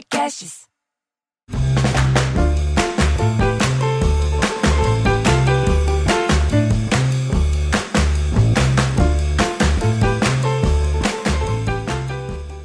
Podcasts. 0.00 0.66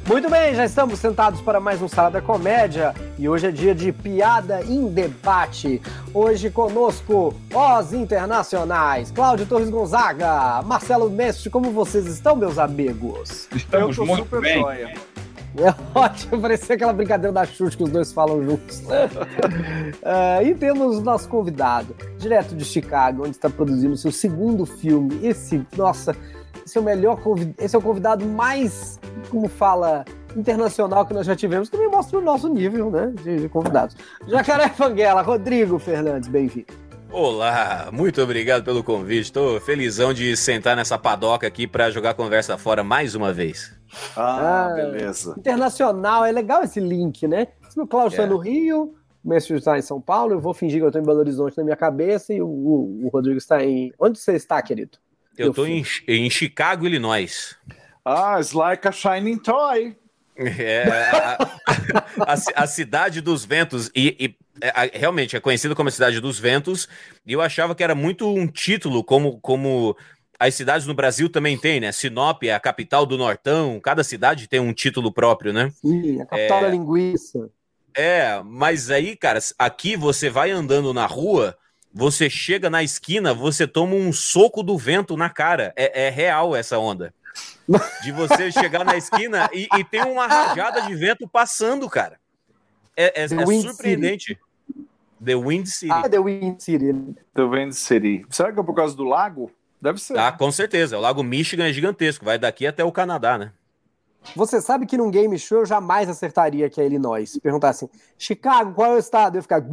Muito 0.08 0.30
bem, 0.30 0.54
já 0.54 0.64
estamos 0.64 0.98
sentados 0.98 1.40
para 1.40 1.60
mais 1.60 1.82
um 1.82 1.88
Sala 1.88 2.10
da 2.10 2.22
Comédia 2.22 2.94
e 3.18 3.28
hoje 3.28 3.48
é 3.48 3.50
dia 3.50 3.74
de 3.74 3.92
piada 3.92 4.62
em 4.62 4.86
debate. 4.88 5.82
Hoje 6.14 6.48
conosco 6.48 7.34
os 7.52 7.92
internacionais, 7.92 9.10
Cláudio 9.10 9.44
Torres 9.46 9.68
Gonzaga, 9.68 10.62
Marcelo 10.62 11.10
Mestre, 11.10 11.50
como 11.50 11.70
vocês 11.70 12.06
estão, 12.06 12.36
meus 12.36 12.56
amigos? 12.56 13.48
Estamos 13.54 13.98
Eu 13.98 14.04
tô 14.04 14.06
muito 14.06 14.22
super 14.22 14.40
bem. 14.40 14.60
joia. 14.60 14.94
É 15.58 15.98
ótimo, 15.98 16.40
parecia 16.40 16.74
aquela 16.74 16.92
brincadeira 16.92 17.32
da 17.32 17.46
Xuxa 17.46 17.76
que 17.76 17.82
os 17.82 17.90
dois 17.90 18.12
falam 18.12 18.44
juntos. 18.44 18.82
Ah, 20.04 20.42
e 20.44 20.54
temos 20.54 20.98
o 20.98 21.00
nosso 21.00 21.28
convidado, 21.28 21.96
direto 22.18 22.54
de 22.54 22.64
Chicago, 22.64 23.22
onde 23.22 23.30
está 23.30 23.48
produzindo 23.48 23.94
o 23.94 23.96
seu 23.96 24.12
segundo 24.12 24.66
filme. 24.66 25.18
Esse, 25.26 25.66
nossa, 25.76 26.14
esse 26.64 26.76
é 26.76 26.80
o 26.80 26.84
melhor 26.84 27.20
convidado, 27.20 27.54
esse 27.58 27.74
é 27.74 27.78
o 27.78 27.82
convidado 27.82 28.26
mais, 28.26 29.00
como 29.30 29.48
fala, 29.48 30.04
internacional 30.36 31.06
que 31.06 31.14
nós 31.14 31.26
já 31.26 31.34
tivemos. 31.34 31.70
Também 31.70 31.88
mostra 31.88 32.18
o 32.18 32.22
nosso 32.22 32.48
nível, 32.48 32.90
né, 32.90 33.12
de, 33.22 33.40
de 33.40 33.48
convidados. 33.48 33.96
Jacaré 34.26 34.68
Fanguela, 34.68 35.22
Rodrigo 35.22 35.78
Fernandes, 35.78 36.28
bem-vindo. 36.28 36.66
Olá, 37.10 37.88
muito 37.92 38.20
obrigado 38.20 38.64
pelo 38.64 38.82
convite. 38.82 39.26
Estou 39.26 39.60
felizão 39.60 40.12
de 40.12 40.36
sentar 40.36 40.76
nessa 40.76 40.98
padoca 40.98 41.46
aqui 41.46 41.66
para 41.66 41.90
jogar 41.90 42.14
conversa 42.14 42.58
fora 42.58 42.84
mais 42.84 43.14
uma 43.14 43.32
vez. 43.32 43.75
Ah, 44.16 44.66
Ah, 44.70 44.74
beleza. 44.74 45.34
Internacional, 45.38 46.24
é 46.24 46.32
legal 46.32 46.62
esse 46.62 46.80
link, 46.80 47.26
né? 47.26 47.48
Se 47.68 47.80
o 47.80 47.86
Cláudio 47.86 48.10
está 48.14 48.22
É. 48.24 48.26
no 48.26 48.36
Rio, 48.38 48.94
o 49.24 49.28
Mestre 49.28 49.56
está 49.56 49.78
em 49.78 49.82
São 49.82 50.00
Paulo, 50.00 50.32
eu 50.34 50.40
vou 50.40 50.54
fingir 50.54 50.78
que 50.80 50.84
eu 50.84 50.88
estou 50.88 51.00
em 51.02 51.04
Belo 51.04 51.18
Horizonte 51.18 51.56
na 51.56 51.64
minha 51.64 51.76
cabeça 51.76 52.32
e 52.32 52.40
o, 52.40 52.46
o- 52.46 53.06
o 53.06 53.08
Rodrigo 53.08 53.38
está 53.38 53.62
em. 53.64 53.92
Onde 53.98 54.18
você 54.18 54.32
está, 54.34 54.60
querido? 54.62 54.98
Eu 55.36 55.50
estou 55.50 55.64
fui. 55.66 55.82
em, 56.08 56.26
em 56.26 56.30
Chicago, 56.30 56.86
Illinois. 56.86 57.56
Ah, 58.04 58.36
it's 58.38 58.52
like 58.52 58.86
a 58.86 58.92
shining 58.92 59.38
toy. 59.38 59.96
É 60.38 60.84
a, 60.84 61.38
a- 62.26 62.32
a- 62.34 62.62
a 62.62 62.66
cidade 62.66 63.20
dos 63.20 63.44
ventos. 63.44 63.90
E, 63.94 64.16
e, 64.18 64.36
é, 64.60 64.68
a- 64.68 64.90
realmente 64.98 65.34
é 65.36 65.40
conhecida 65.40 65.74
como 65.74 65.88
a 65.88 65.92
cidade 65.92 66.20
dos 66.20 66.38
ventos. 66.38 66.88
E 67.26 67.32
eu 67.32 67.40
achava 67.40 67.74
que 67.74 67.82
era 67.82 67.94
muito 67.94 68.28
um 68.28 68.46
título, 68.46 69.02
como, 69.02 69.40
como 69.40 69.96
as 70.38 70.54
cidades 70.54 70.86
no 70.86 70.94
Brasil 70.94 71.28
também 71.28 71.56
têm, 71.58 71.80
né? 71.80 71.92
Sinop 71.92 72.42
é 72.44 72.52
a 72.54 72.60
capital 72.60 73.06
do 73.06 73.16
Nortão. 73.16 73.80
Cada 73.80 74.04
cidade 74.04 74.48
tem 74.48 74.60
um 74.60 74.72
título 74.72 75.12
próprio, 75.12 75.52
né? 75.52 75.70
Sim, 75.80 76.20
a 76.20 76.26
capital 76.26 76.58
É. 76.58 76.62
da 76.62 76.68
linguiça. 76.68 77.50
É, 77.96 78.42
mas 78.44 78.90
aí, 78.90 79.16
cara, 79.16 79.38
aqui 79.58 79.96
você 79.96 80.28
vai 80.28 80.50
andando 80.50 80.92
na 80.92 81.06
rua, 81.06 81.56
você 81.92 82.28
chega 82.28 82.68
na 82.68 82.82
esquina, 82.82 83.32
você 83.32 83.66
toma 83.66 83.94
um 83.94 84.12
soco 84.12 84.62
do 84.62 84.76
vento 84.76 85.16
na 85.16 85.30
cara. 85.30 85.72
É, 85.74 86.06
é 86.06 86.10
real 86.10 86.54
essa 86.54 86.78
onda. 86.78 87.14
De 88.02 88.12
você 88.12 88.50
chegar 88.52 88.84
na 88.84 88.96
esquina 88.96 89.48
e, 89.52 89.66
e 89.78 89.84
tem 89.84 90.02
uma 90.02 90.26
rajada 90.26 90.82
de 90.82 90.94
vento 90.94 91.26
passando, 91.26 91.88
cara. 91.88 92.18
É, 92.94 93.22
é- 93.22 93.24
é 93.24 93.28
surpreendente. 93.28 94.38
The 95.24 95.34
Wind 95.34 95.66
City. 95.66 95.90
Ah, 95.92 96.08
The 96.08 96.18
Wind 96.18 96.60
City. 96.60 96.92
The 97.34 97.42
Wind 97.42 97.72
City. 97.72 98.26
Será 98.28 98.52
que 98.52 98.60
é 98.60 98.62
por 98.62 98.74
causa 98.74 98.94
do 98.94 99.04
lago? 99.04 99.50
Deve 99.86 100.00
ser. 100.00 100.18
Ah, 100.18 100.32
com 100.32 100.50
certeza. 100.50 100.98
O 100.98 101.00
Lago 101.00 101.22
Michigan 101.22 101.68
é 101.68 101.72
gigantesco. 101.72 102.24
Vai 102.24 102.36
daqui 102.38 102.66
até 102.66 102.82
o 102.82 102.90
Canadá, 102.90 103.38
né? 103.38 103.52
Você 104.34 104.60
sabe 104.60 104.84
que 104.86 104.96
num 104.96 105.08
game 105.12 105.38
show 105.38 105.58
eu 105.60 105.66
jamais 105.66 106.08
acertaria 106.08 106.68
que 106.68 106.80
é 106.80 106.86
Illinois. 106.86 107.30
Se 107.30 107.40
perguntar 107.40 107.68
assim, 107.68 107.88
Chicago, 108.18 108.74
qual 108.74 108.90
é 108.90 108.94
o 108.96 108.98
estado? 108.98 109.36
Eu 109.36 109.38
ia 109.38 109.42
ficar. 109.42 109.60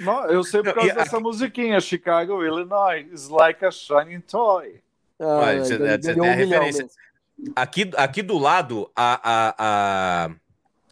Não, 0.00 0.26
eu 0.26 0.44
sei 0.44 0.62
por 0.62 0.74
causa 0.74 0.92
dessa 0.92 1.18
musiquinha, 1.18 1.80
Chicago, 1.80 2.44
Illinois. 2.44 3.06
It's 3.10 3.28
like 3.30 3.64
a 3.64 3.70
shining 3.70 4.20
toy. 4.20 4.80
Ah, 5.18 5.24
Olha, 5.24 5.64
você- 5.64 5.78
ganhou 5.78 6.02
você 6.02 6.10
um 6.10 6.14
tem 6.20 6.30
a 6.32 6.36
milhão 6.36 6.48
referência. 6.62 6.82
mesmo. 6.84 7.52
Aqui, 7.56 7.90
aqui 7.96 8.20
do 8.22 8.36
lado, 8.36 8.90
a, 8.94 9.20
a, 9.24 9.54
a, 9.58 10.30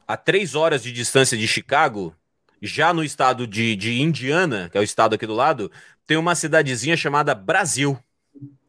a 0.06 0.16
três 0.16 0.54
horas 0.54 0.82
de 0.82 0.90
distância 0.92 1.36
de 1.36 1.46
Chicago, 1.46 2.14
já 2.60 2.92
no 2.92 3.04
estado 3.04 3.46
de, 3.46 3.76
de 3.76 4.00
Indiana, 4.00 4.68
que 4.70 4.78
é 4.78 4.80
o 4.80 4.84
estado 4.84 5.14
aqui 5.14 5.26
do 5.26 5.34
lado, 5.34 5.70
tem 6.06 6.16
uma 6.16 6.34
cidadezinha 6.34 6.96
chamada 6.96 7.34
Brasil. 7.34 7.98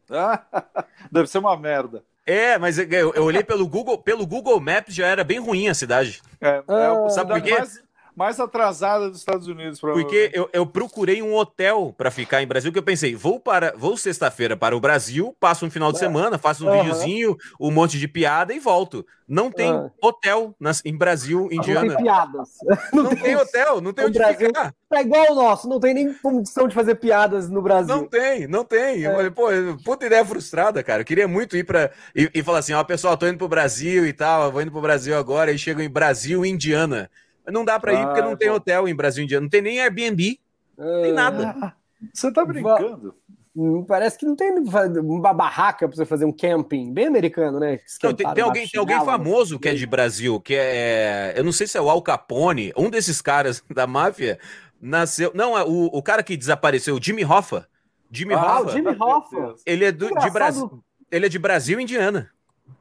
Deve 1.12 1.28
ser 1.28 1.38
uma 1.38 1.56
merda. 1.58 2.04
É, 2.26 2.58
mas 2.60 2.78
eu, 2.78 3.14
eu 3.14 3.24
olhei 3.24 3.44
pelo 3.44 3.68
Google, 3.68 3.98
pelo 3.98 4.26
Google 4.28 4.60
Maps, 4.60 4.94
já 4.94 5.08
era 5.08 5.24
bem 5.24 5.40
ruim 5.40 5.68
a 5.68 5.74
cidade. 5.74 6.22
É, 6.40 6.58
é 6.58 6.64
Ah, 6.68 7.10
sabe 7.10 7.34
por 7.34 7.42
quê? 7.42 7.58
mais, 7.58 7.82
mais 8.20 8.38
atrasada 8.38 9.10
dos 9.10 9.20
Estados 9.20 9.48
Unidos, 9.48 9.80
Porque 9.80 10.30
eu, 10.34 10.50
eu 10.52 10.66
procurei 10.66 11.22
um 11.22 11.34
hotel 11.34 11.96
para 11.98 12.12
ficar 12.12 12.44
em 12.44 12.48
Brasil, 12.48 12.70
que 12.70 12.78
eu 12.78 12.84
pensei, 12.84 13.16
vou 13.16 13.40
para 13.40 13.74
vou 13.78 13.96
sexta-feira 13.96 14.58
para 14.58 14.76
o 14.76 14.80
Brasil, 14.82 15.34
passo 15.40 15.66
um 15.66 15.72
final 15.72 15.90
de 15.94 16.00
semana, 16.00 16.38
faço 16.38 16.66
um 16.66 16.70
Aham. 16.70 16.80
videozinho, 16.84 17.38
um 17.58 17.72
monte 17.72 17.98
de 17.98 18.10
piada 18.10 18.54
e 18.54 18.60
volto. 18.60 19.06
Não 19.26 19.50
tem 19.50 19.72
Ah. 19.72 19.90
hotel 20.04 20.54
nas, 20.60 20.82
em 20.84 20.98
Brasil, 20.98 21.48
Não 21.50 21.58
Indiana. 21.60 21.88
tem 21.96 22.04
piadas. 22.04 22.50
Não 22.92 23.16
tem 23.16 23.36
hotel, 23.38 23.80
não 23.80 23.94
tem 23.94 24.06
onde 24.06 24.20
Brasil- 24.20 24.48
ficar. 24.48 24.74
É 24.92 25.02
igual 25.02 25.32
o 25.32 25.36
nosso, 25.36 25.70
não 25.70 25.80
tem 25.80 25.94
nem 25.94 26.14
condição 26.16 26.68
de 26.68 26.76
fazer 26.76 26.96
piadas 26.96 27.48
no 27.50 27.62
Brasil. 27.62 27.96
Não 27.96 28.06
tem, 28.06 28.48
não 28.48 28.66
tem. 28.66 29.02
Eu 29.04 29.14
falei, 29.14 29.30
pô, 29.32 29.48
puta 29.86 30.08
ideia 30.08 30.26
frustrada, 30.26 30.84
cara. 30.84 31.04
Eu 31.04 31.06
queria 31.06 31.28
muito 31.28 31.56
ir 31.56 31.64
pra. 31.64 31.90
E, 32.14 32.30
e 32.34 32.44
falar 32.44 32.58
assim, 32.60 32.74
ó, 32.74 32.84
pessoal, 32.84 33.16
tô 33.16 33.28
indo 33.28 33.38
pro 33.38 33.48
Brasil 33.48 34.06
e 34.06 34.12
tal, 34.12 34.52
vou 34.52 34.62
indo 34.62 34.72
pro 34.72 34.82
Brasil 34.82 35.16
agora, 35.18 35.52
e 35.54 35.58
chego 35.60 35.80
em 35.80 35.90
Brasil, 35.90 36.44
Indiana. 36.46 37.10
Não 37.52 37.66
dá 37.66 37.80
pra 37.80 37.94
ir 37.94 38.06
porque 38.06 38.22
Ah, 38.22 38.26
não 38.26 38.36
tem 38.36 38.50
pô. 38.50 38.56
hotel 38.56 38.88
em 38.88 38.96
Brasil, 38.96 39.24
Indiana. 39.24 39.42
Não 39.44 39.50
tem 39.50 39.62
nem 39.62 39.80
Airbnb, 39.82 40.40
não 40.78 41.02
tem 41.02 41.14
nada. 41.14 41.56
Ah, 41.62 41.74
Você 42.14 42.32
tá 42.32 42.46
brincando? 42.46 43.16
Hum, 43.56 43.84
Parece 43.84 44.18
que 44.18 44.26
não 44.26 44.36
tem 44.36 44.52
uma 44.54 45.34
barraca 45.34 45.88
pra 45.88 45.96
você 45.98 46.06
fazer 46.06 46.24
um 46.24 46.32
camping. 46.32 46.94
Bem 46.94 47.08
americano, 47.08 47.60
né? 47.60 47.80
Não, 48.04 48.14
tem, 48.14 48.34
tem 48.34 48.44
alguém, 48.44 48.68
tem 48.68 48.80
alguém 48.80 48.96
Esquentaram, 48.96 49.06
famoso 49.24 49.60
que 49.60 49.68
é 49.68 49.74
de 49.74 49.86
Brasil, 49.86 50.40
que 50.40 50.56
é. 50.56 51.34
Eu 51.36 51.44
não 51.44 51.52
sei 51.52 51.68
se 51.68 51.78
é 51.78 51.82
o 51.82 51.90
Al 51.90 52.02
Capone, 52.02 52.72
um 52.78 52.90
desses 52.90 53.22
caras 53.22 53.62
da 53.74 53.86
máfia, 53.88 54.40
nasceu. 54.80 55.32
Não, 55.34 55.58
é 55.58 55.64
o, 55.64 55.86
o 55.88 56.02
cara 56.02 56.24
que 56.24 56.38
desapareceu, 56.38 56.96
o 56.96 57.02
Jimmy 57.04 57.26
Hoffa. 57.26 57.68
Jimmy 58.12 58.34
Ah, 58.36 58.60
o 58.60 58.62
Hoffa, 58.64 58.72
Jimmy 58.72 58.96
Hoffa. 58.98 59.56
ele 59.66 59.86
é 59.86 59.92
do, 59.92 60.08
de. 60.08 60.30
Brasil. 60.30 60.84
Ele 61.12 61.26
é 61.26 61.30
de 61.30 61.40
Brasil 61.40 61.80
Indiana. 61.80 62.30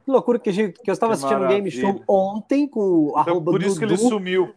Que 0.04 0.10
loucura 0.10 0.38
que, 0.38 0.49
a 0.50 0.53
gente- 0.53 0.81
que 0.82 0.91
eu 0.91 0.93
estava 0.94 1.12
Que 1.12 1.19
assistindo 1.19 1.44
um 1.44 1.49
game 1.49 1.71
maravilha. 1.71 1.81
show 1.82 2.03
ontem 2.09 2.66
com 2.66 2.81
o 2.81 3.09
Então, 3.10 3.19
arroba 3.21 3.50
por 3.53 3.62
isso 3.62 3.78
que 3.78 3.84
ele 3.84 3.97
Dudu. 3.97 4.09
sumiu. 4.09 4.54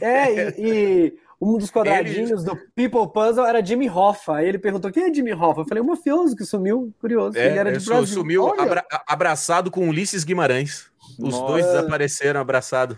É, 0.00 0.32
e, 0.32 0.54
e 0.58 1.18
um 1.40 1.58
dos 1.58 1.70
quadradinhos 2.30 2.44
do 2.44 2.56
People 2.74 3.08
Puzzle 3.12 3.44
era 3.44 3.64
Jimmy 3.64 3.90
Hoffa. 3.90 4.36
Aí 4.36 4.48
ele 4.48 4.58
perguntou: 4.58 4.92
quem 4.92 5.04
é 5.04 5.12
Jimmy 5.14 5.32
Hoffa? 5.32 5.62
Eu 5.62 5.64
falei: 5.66 5.82
um 5.82 5.86
mafioso 5.86 6.36
que 6.36 6.44
sumiu, 6.44 6.94
curioso. 7.00 7.36
É, 7.36 7.46
ele 7.46 7.58
era 7.58 7.72
de 7.72 7.80
su- 7.80 7.90
Brasil. 7.90 8.06
sumiu 8.14 8.44
Olha, 8.44 8.62
abra- 8.62 8.86
abraçado 9.06 9.70
com 9.70 9.88
Ulisses 9.88 10.22
Guimarães. 10.24 10.90
Os 11.18 11.34
Nossa. 11.34 11.46
dois 11.46 11.66
desapareceram 11.66 12.40
abraçados. 12.40 12.96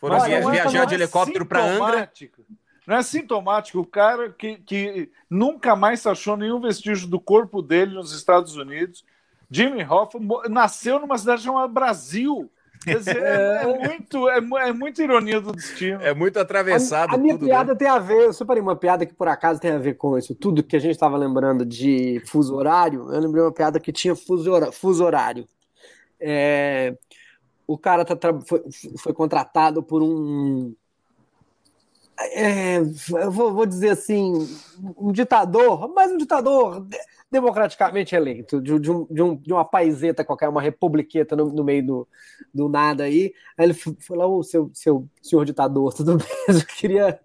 Foram 0.00 0.16
não 0.18 0.24
é- 0.24 0.40
viajar 0.50 0.84
de 0.86 0.94
é 0.94 0.96
helicóptero 0.98 1.44
para 1.46 1.62
Angra. 1.64 2.10
Não 2.84 2.96
é 2.96 3.02
sintomático 3.02 3.78
o 3.78 3.86
cara 3.86 4.30
que, 4.30 4.56
que 4.56 5.08
nunca 5.30 5.76
mais 5.76 6.04
achou 6.04 6.36
nenhum 6.36 6.60
vestígio 6.60 7.06
do 7.06 7.20
corpo 7.20 7.62
dele 7.62 7.94
nos 7.94 8.12
Estados 8.12 8.56
Unidos. 8.56 9.04
Jimmy 9.52 9.84
Hoffa 9.84 10.18
nasceu 10.48 10.98
numa 10.98 11.18
cidade 11.18 11.42
chamada 11.42 11.68
Brasil. 11.68 12.50
Quer 12.82 12.98
dizer, 12.98 13.22
é, 13.22 13.62
é 13.62 13.88
muito, 13.88 14.28
é, 14.28 14.38
é 14.68 14.72
muita 14.72 15.02
ironia 15.02 15.40
do 15.40 15.52
destino. 15.52 16.00
É 16.02 16.12
muito 16.12 16.38
atravessado 16.40 17.12
a, 17.12 17.14
a 17.14 17.18
minha 17.18 17.34
tudo, 17.34 17.46
piada 17.46 17.72
né? 17.72 17.78
tem 17.78 17.86
a 17.86 17.98
ver, 17.98 18.24
eu 18.24 18.32
separei 18.32 18.60
uma 18.60 18.74
piada 18.74 19.06
que 19.06 19.14
por 19.14 19.28
acaso 19.28 19.60
tem 19.60 19.70
a 19.70 19.78
ver 19.78 19.94
com 19.94 20.18
isso 20.18 20.34
tudo 20.34 20.62
que 20.64 20.74
a 20.74 20.80
gente 20.80 20.90
estava 20.92 21.16
lembrando 21.16 21.64
de 21.64 22.20
fuso 22.26 22.56
horário. 22.56 23.12
Eu 23.12 23.20
lembrei 23.20 23.42
uma 23.44 23.52
piada 23.52 23.78
que 23.78 23.92
tinha 23.92 24.16
fuso, 24.16 24.50
hora- 24.50 24.72
fuso 24.72 25.04
horário. 25.04 25.46
É, 26.18 26.96
o 27.66 27.78
cara 27.78 28.04
tá 28.04 28.16
foi, 28.46 28.62
foi 28.98 29.12
contratado 29.12 29.82
por 29.82 30.02
um. 30.02 30.74
É, 32.26 32.80
vou, 33.30 33.52
vou 33.52 33.66
dizer 33.66 33.90
assim, 33.90 34.32
um 34.96 35.12
ditador, 35.12 35.92
mas 35.94 36.10
um 36.12 36.16
ditador 36.16 36.80
de- 36.86 36.98
democraticamente 37.30 38.14
eleito, 38.14 38.60
de, 38.60 38.78
de 38.78 38.90
um- 38.90 39.06
de 39.10 39.22
um- 39.22 39.36
de 39.36 39.52
uma 39.52 39.64
paiseta 39.64 40.24
qualquer, 40.24 40.48
uma 40.48 40.60
republiqueta 40.62 41.34
no, 41.36 41.46
no 41.52 41.64
meio 41.64 41.84
do, 41.86 42.08
do 42.54 42.68
nada 42.68 43.04
aí. 43.04 43.32
Aí 43.56 43.66
ele 43.66 43.72
f- 43.74 43.96
foi 44.00 44.16
lá, 44.16 44.24
seu, 44.42 44.70
seu 44.74 45.08
senhor 45.22 45.44
ditador, 45.44 45.92
tudo 45.94 46.16
bem? 46.18 46.26
Eu 46.48 46.66
queria 46.76 47.20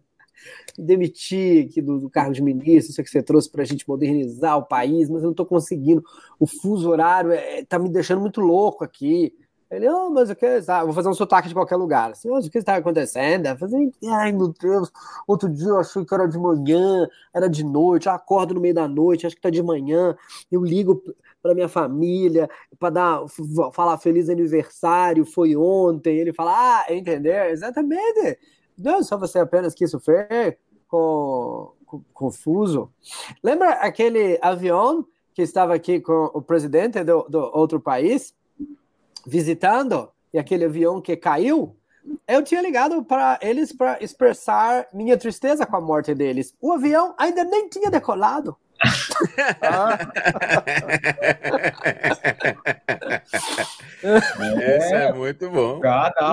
demitir 0.78 1.66
aqui 1.68 1.82
do, 1.82 2.00
do 2.00 2.10
cargo 2.10 2.34
de 2.34 2.42
ministro, 2.42 2.92
isso 2.92 3.04
que 3.04 3.10
você 3.10 3.22
trouxe 3.24 3.50
para 3.50 3.64
a 3.64 3.66
gente 3.66 3.88
modernizar 3.88 4.58
o 4.58 4.66
país, 4.66 5.10
mas 5.10 5.22
eu 5.22 5.26
não 5.28 5.32
estou 5.32 5.46
conseguindo. 5.46 6.04
O 6.40 6.46
fuso 6.48 6.90
horário 6.90 7.32
é, 7.32 7.64
tá 7.66 7.80
me 7.80 7.90
deixando 7.90 8.22
muito 8.22 8.42
louco 8.42 8.84
aqui. 8.84 9.34
Ele, 9.70 9.90
oh, 9.90 10.10
mas 10.10 10.30
o 10.30 10.36
que? 10.36 10.46
Ah, 10.68 10.84
vou 10.86 10.94
fazer 10.94 11.10
um 11.10 11.14
sotaque 11.14 11.50
de 11.50 11.54
qualquer 11.54 11.76
lugar. 11.76 12.12
Assim, 12.12 12.30
mas 12.30 12.46
o 12.46 12.50
que 12.50 12.58
está 12.58 12.76
acontecendo? 12.76 13.56
Falei, 13.58 13.92
ai 14.06 14.32
meu 14.32 14.48
Deus, 14.48 14.92
outro 15.28 15.50
dia 15.50 15.68
eu 15.68 15.80
achei 15.80 16.06
que 16.06 16.14
era 16.14 16.26
de 16.26 16.38
manhã, 16.38 17.08
era 17.34 17.50
de 17.50 17.64
noite, 17.66 18.08
eu 18.08 18.14
acordo 18.14 18.54
no 18.54 18.62
meio 18.62 18.74
da 18.74 18.88
noite, 18.88 19.28
acho 19.28 19.36
que 19.36 19.42
tá 19.42 19.50
de 19.50 19.62
manhã, 19.62 20.16
eu 20.50 20.64
ligo 20.64 21.04
para 21.42 21.54
minha 21.54 21.68
família, 21.68 22.50
para 22.80 22.90
dar 22.90 23.22
falar 23.74 23.98
feliz 23.98 24.30
aniversário, 24.30 25.26
foi 25.26 25.56
ontem. 25.56 26.18
Ele 26.18 26.34
fala, 26.34 26.54
ah, 26.54 26.94
entendeu? 26.94 27.46
Exatamente. 27.46 28.40
Não 28.78 29.04
só 29.04 29.18
você 29.18 29.40
apenas 29.40 29.74
quis 29.74 29.92
sofrer 29.92 30.58
com, 30.88 31.74
com, 31.86 32.02
confuso. 32.14 32.92
Lembra 33.44 33.72
aquele 33.72 34.40
avião 34.42 35.06
que 35.34 35.42
estava 35.42 35.74
aqui 35.74 36.00
com 36.00 36.32
o 36.34 36.42
presidente 36.42 37.04
do, 37.04 37.24
do 37.30 37.40
outro 37.54 37.80
país 37.80 38.34
visitando 39.28 40.10
e 40.34 40.40
aquele 40.40 40.66
avião 40.66 41.02
que 41.02 41.16
caiu? 41.16 41.76
eu 42.28 42.44
tinha 42.44 42.62
ligado 42.62 43.04
para 43.04 43.38
eles 43.42 43.74
para 43.74 43.98
expressar 44.02 44.88
minha 44.94 45.18
tristeza 45.18 45.66
com 45.66 45.76
a 45.76 45.82
morte 45.82 46.14
deles. 46.14 46.54
O 46.62 46.72
avião 46.72 47.16
ainda 47.18 47.44
nem 47.44 47.68
tinha 47.70 47.90
decolado. 47.90 48.56
Esse 54.62 54.94
é 54.94 55.12
muito 55.12 55.50
bom. 55.50 55.82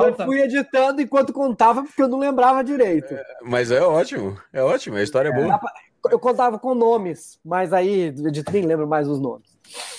Eu 0.06 0.14
fui 0.26 0.43
editando 0.43 1.00
enquanto 1.00 1.32
contava, 1.32 1.82
porque 1.82 2.02
eu 2.02 2.08
não 2.08 2.19
lembrava 2.19 2.62
direito. 2.62 3.14
É, 3.14 3.25
mas 3.43 3.70
é 3.70 3.81
ótimo, 3.81 4.38
é 4.52 4.62
ótimo, 4.62 4.96
a 4.96 5.02
história 5.02 5.31
é 5.31 5.32
boa. 5.32 5.58
Eu 6.11 6.19
contava 6.19 6.58
com 6.58 6.75
nomes, 6.75 7.38
mas 7.43 7.73
aí 7.73 8.08
eu 8.08 8.52
nem 8.52 8.67
lembro 8.67 8.87
mais 8.87 9.08
os 9.08 9.19
nomes. 9.19 9.53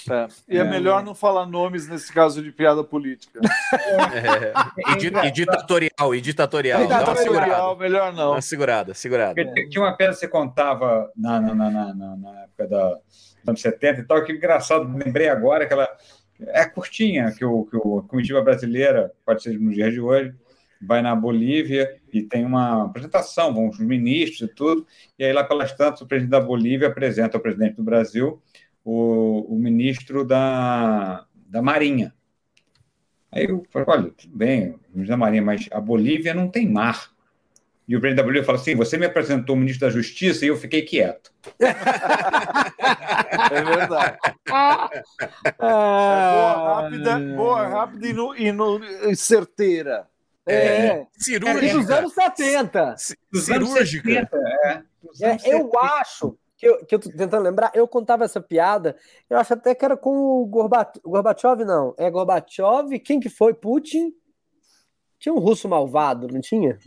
É. 0.10 0.27
E 0.48 0.57
é, 0.57 0.62
é, 0.62 0.63
melhor 0.63 1.04
não 1.04 1.16
falar 1.16 1.45
nomes 1.45 1.88
nesse 1.88 2.12
caso 2.13 2.42
de 2.42 2.51
piada 2.51 2.83
política. 2.83 3.39
É. 4.16 5.27
E, 5.27 5.31
ditatorial, 5.31 6.16
e 6.16 6.22
ditatorial. 6.22 6.81
Ditatorial, 6.81 7.77
melhor 7.77 8.13
não. 8.13 8.31
Uma 8.31 8.42
segurada, 8.42 8.94
segurada. 8.94 9.33
Tinha 9.69 9.83
uma 9.83 9.95
piada 9.95 10.13
que 10.13 10.19
você 10.19 10.27
contava 10.27 11.12
na, 11.16 11.39
na, 11.39 11.54
na, 11.54 11.69
na, 11.69 12.16
na 12.16 12.44
época 12.44 12.68
da 12.68 13.00
anos 13.48 13.62
70 13.62 14.01
e 14.01 14.04
tal, 14.04 14.24
que 14.24 14.33
engraçado, 14.33 14.92
lembrei 14.98 15.30
agora 15.30 15.66
que 15.66 15.74
ela 15.74 15.88
é 16.48 16.66
curtinha, 16.66 17.31
que, 17.31 17.45
o, 17.45 17.66
que 17.66 17.77
o, 17.77 18.00
a 18.00 18.04
comitiva 18.04 18.42
brasileira, 18.42 19.12
pode 19.25 19.44
ser 19.44 19.57
no 19.60 19.72
dia 19.72 19.92
de 19.92 20.00
hoje, 20.00 20.33
vai 20.81 21.01
na 21.01 21.16
Bolívia 21.16 21.95
e 22.12 22.22
tem 22.22 22.45
uma 22.45 22.86
apresentação, 22.86 23.54
vão 23.54 23.69
os 23.69 23.80
ministros 23.80 24.50
e 24.50 24.54
tudo, 24.54 24.86
e 25.18 25.24
aí 25.24 25.31
lá 25.31 25.44
pelas 25.44 25.72
tantas 25.74 26.01
o 26.01 26.07
presidente 26.07 26.31
da 26.31 26.42
Bolívia 26.42 26.88
apresenta 26.88 27.38
o 27.38 27.42
presidente 27.42 27.75
do 27.75 27.83
Brasil 27.83 28.42
o, 28.86 29.48
o 29.50 29.58
ministro 29.58 30.24
da, 30.24 31.26
da 31.48 31.62
Marinha. 31.62 32.14
Aí 33.32 33.46
eu 33.46 33.66
falei, 33.72 33.88
olha, 33.90 34.12
tudo 34.12 34.38
bem, 34.38 34.70
o 34.70 34.80
ministro 34.94 35.08
da 35.08 35.18
Marinha, 35.18 35.42
mas 35.42 35.68
a 35.72 35.82
Bolívia 35.82 36.32
não 36.34 36.48
tem 36.48 36.72
mar. 36.72 37.14
E 37.88 37.96
o 37.96 38.00
presidente 38.00 38.18
da 38.18 38.24
Bolívia 38.24 38.46
falou 38.46 38.62
assim: 38.62 38.76
você 38.76 38.98
me 38.98 39.06
apresentou 39.06 39.56
o 39.56 39.60
ministro 39.60 39.88
da 39.88 39.94
Justiça 39.94 40.46
e 40.46 40.48
eu 40.48 40.58
fiquei 40.58 40.82
quieto. 40.82 41.32
é 41.60 41.74
verdade. 43.64 44.18
Ah, 44.50 44.90
boa, 45.60 46.82
rápida, 46.82 47.20
boa, 47.36 47.68
rápida 47.68 48.08
e, 48.08 48.14
no, 48.14 48.36
e, 48.36 48.52
no, 48.52 48.84
e 48.84 49.16
certeira. 49.16 50.08
É, 50.48 50.56
é. 50.56 51.08
cirúrgica. 51.18 51.66
É 51.66 51.74
dos 51.74 51.92
anos 51.92 52.14
70. 52.14 52.96
Cirúrgica. 53.34 54.30
é. 54.64 54.82
é 55.22 55.38
eu 55.46 55.72
acho 55.80 56.36
que 56.66 56.70
eu, 56.70 56.86
que 56.86 56.96
eu 56.96 57.00
tô 57.00 57.10
tentando 57.12 57.44
lembrar, 57.44 57.72
eu 57.76 57.88
contava 57.88 58.26
essa 58.26 58.42
piada, 58.42 58.98
eu 59.30 59.38
acho 59.38 59.54
até 59.54 59.76
que 59.76 59.86
era 59.86 59.96
com 59.96 60.42
o 60.42 60.46
Gorbachev, 60.48 61.64
não. 61.64 61.94
É 61.98 62.10
Gorbachev, 62.10 63.00
quem 63.00 63.20
que 63.20 63.30
foi? 63.30 63.54
Putin? 63.54 64.12
Tinha 65.20 65.34
um 65.34 65.40
russo 65.40 65.70
malvado, 65.70 66.28
não 66.28 66.42
tinha? 66.42 66.80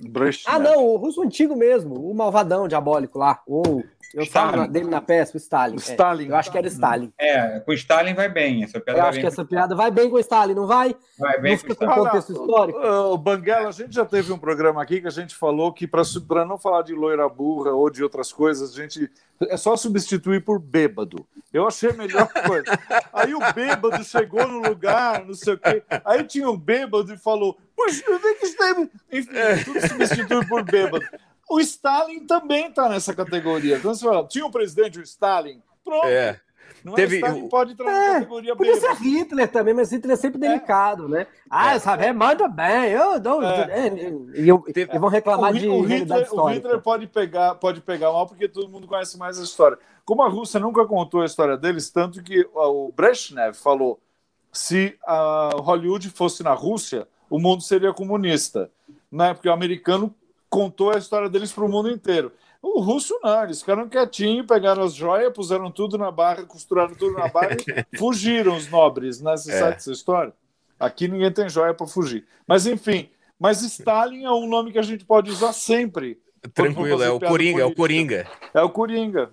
Brezhnev. 0.00 0.54
Ah, 0.54 0.58
não, 0.58 0.84
o 0.84 0.96
russo 0.96 1.22
antigo 1.22 1.56
mesmo, 1.56 1.94
o 1.94 2.14
malvadão 2.14 2.68
diabólico 2.68 3.18
lá, 3.18 3.42
o 3.46 3.82
eu 4.12 4.22
Stalin. 4.24 4.50
falo 4.52 4.68
dele 4.68 4.88
na 4.88 5.00
peça, 5.00 5.34
o 5.34 5.36
Stalin. 5.36 5.76
O 5.76 5.78
Stalin. 5.78 6.24
É, 6.26 6.30
eu 6.30 6.36
acho 6.36 6.50
que 6.50 6.58
era 6.58 6.66
Stalin. 6.66 7.12
É, 7.18 7.60
com 7.60 7.70
o 7.70 7.74
Stalin 7.74 8.14
vai 8.14 8.28
bem. 8.28 8.64
Essa 8.64 8.80
piada 8.80 9.00
eu 9.00 9.04
acho 9.04 9.20
que 9.20 9.26
essa 9.26 9.44
piada 9.44 9.74
vai 9.74 9.90
bem 9.90 10.10
com 10.10 10.16
o 10.16 10.20
Stalin, 10.20 10.54
não 10.54 10.66
vai? 10.66 10.94
Vai 11.18 11.40
bem 11.40 11.52
não 11.52 11.58
fica 11.58 11.74
com 11.74 11.86
o 11.86 11.94
contexto 11.94 12.32
histórico. 12.32 12.78
O, 12.78 13.12
o 13.14 13.18
Banguela, 13.18 13.68
a 13.68 13.72
gente 13.72 13.94
já 13.94 14.04
teve 14.04 14.32
um 14.32 14.38
programa 14.38 14.82
aqui 14.82 15.00
que 15.00 15.06
a 15.06 15.12
gente 15.12 15.34
falou 15.34 15.72
que 15.72 15.86
para 15.86 16.44
não 16.44 16.58
falar 16.58 16.82
de 16.82 16.94
loira 16.94 17.28
burra 17.28 17.70
ou 17.70 17.88
de 17.88 18.02
outras 18.02 18.32
coisas, 18.32 18.72
a 18.72 18.82
gente 18.82 19.10
é 19.48 19.56
só 19.56 19.76
substituir 19.76 20.44
por 20.44 20.58
bêbado. 20.58 21.24
Eu 21.52 21.66
achei 21.66 21.90
a 21.90 21.94
melhor 21.94 22.28
coisa. 22.46 22.78
Aí 23.12 23.34
o 23.34 23.40
bêbado 23.52 24.02
chegou 24.04 24.46
no 24.46 24.60
lugar, 24.60 25.24
não 25.24 25.34
sei 25.34 25.54
o 25.54 25.58
quê. 25.58 25.82
Aí 26.04 26.24
tinha 26.24 26.48
um 26.50 26.56
bêbado 26.56 27.12
e 27.12 27.16
falou: 27.16 27.56
Puxa, 27.76 28.04
o 28.10 28.20
que 28.20 28.46
esteve. 28.46 28.90
Enfim, 29.10 29.30
tudo 29.64 29.88
substitui 29.88 30.46
por 30.46 30.62
bêbado. 30.62 31.04
O 31.50 31.58
Stalin 31.58 32.24
também 32.26 32.68
está 32.68 32.88
nessa 32.88 33.12
categoria. 33.12 33.76
Então 33.76 33.92
você 33.92 34.04
fala, 34.04 34.24
tinha 34.28 34.44
o 34.44 34.48
um 34.48 34.52
presidente, 34.52 35.00
o 35.00 35.02
Stalin. 35.02 35.60
Pronto. 35.84 36.06
É. 36.06 36.40
Não 36.84 36.92
é 36.92 36.96
Teve, 36.96 37.16
é 37.16 37.18
Stalin, 37.18 37.48
pode 37.48 37.72
entrar 37.72 37.90
é, 37.90 38.08
na 38.08 38.14
categoria 38.14 38.56
Podia 38.56 38.76
ser 38.76 38.94
Hitler 38.94 39.50
também, 39.50 39.74
mas 39.74 39.90
Hitler 39.90 40.14
é 40.14 40.16
sempre 40.16 40.38
é. 40.46 40.48
delicado, 40.48 41.08
né? 41.08 41.26
Ah, 41.50 41.74
é. 41.74 41.78
sabe, 41.80 42.10
manda 42.12 42.46
bem, 42.46 42.92
eu 42.92 43.20
não. 43.20 43.42
É. 43.42 43.88
E, 44.36 44.48
eu, 44.48 44.60
Teve, 44.60 44.94
e 44.94 44.98
vão 44.98 45.08
reclamar 45.08 45.50
o, 45.50 45.58
de 45.58 45.68
o 45.68 45.82
Hitler, 45.82 46.32
o 46.32 46.46
Hitler 46.46 46.80
pode 46.80 47.08
pegar, 47.08 47.56
pode 47.56 47.80
pegar 47.80 48.12
mal 48.12 48.28
porque 48.28 48.46
todo 48.46 48.70
mundo 48.70 48.86
conhece 48.86 49.18
mais 49.18 49.38
a 49.40 49.42
história. 49.42 49.76
Como 50.04 50.22
a 50.22 50.28
Rússia 50.28 50.60
nunca 50.60 50.86
contou 50.86 51.22
a 51.22 51.26
história 51.26 51.56
deles, 51.56 51.90
tanto 51.90 52.22
que 52.22 52.48
o 52.54 52.92
Brezhnev 52.92 53.54
falou: 53.54 54.00
se 54.52 54.96
a 55.04 55.50
Hollywood 55.56 56.08
fosse 56.10 56.44
na 56.44 56.54
Rússia, 56.54 57.08
o 57.28 57.40
mundo 57.40 57.60
seria 57.60 57.92
comunista. 57.92 58.70
Né? 59.10 59.34
Porque 59.34 59.48
o 59.48 59.52
americano 59.52 60.14
contou 60.50 60.90
a 60.90 60.98
história 60.98 61.28
deles 61.30 61.52
para 61.52 61.64
o 61.64 61.68
mundo 61.68 61.88
inteiro. 61.88 62.32
O 62.60 62.80
russo 62.80 63.18
não, 63.22 63.44
eles 63.44 63.60
ficaram 63.60 63.88
quietinhos, 63.88 64.46
pegaram 64.46 64.82
as 64.82 64.94
joias, 64.94 65.32
puseram 65.32 65.70
tudo 65.70 65.96
na 65.96 66.10
barra, 66.10 66.44
costuraram 66.44 66.94
tudo 66.94 67.16
na 67.16 67.28
barra 67.28 67.56
e 67.56 67.96
fugiram 67.96 68.54
os 68.56 68.68
nobres, 68.68 69.20
né? 69.20 69.36
Você 69.36 69.52
é. 69.52 69.58
sabe 69.58 69.76
essa 69.76 69.92
história? 69.92 70.34
Aqui 70.78 71.08
ninguém 71.08 71.32
tem 71.32 71.48
joia 71.48 71.72
para 71.72 71.86
fugir. 71.86 72.26
Mas 72.46 72.66
enfim, 72.66 73.08
mas 73.38 73.62
Stalin 73.62 74.24
é 74.24 74.30
um 74.30 74.46
nome 74.46 74.72
que 74.72 74.78
a 74.78 74.82
gente 74.82 75.04
pode 75.04 75.30
usar 75.30 75.54
sempre. 75.54 76.20
Tranquilo, 76.52 77.02
é 77.02 77.10
o 77.10 77.20
Coringa, 77.20 77.30
política. 77.30 77.62
é 77.62 77.64
o 77.64 77.74
Coringa. 77.74 78.26
É 78.54 78.62
o 78.62 78.70
Coringa. 78.70 79.30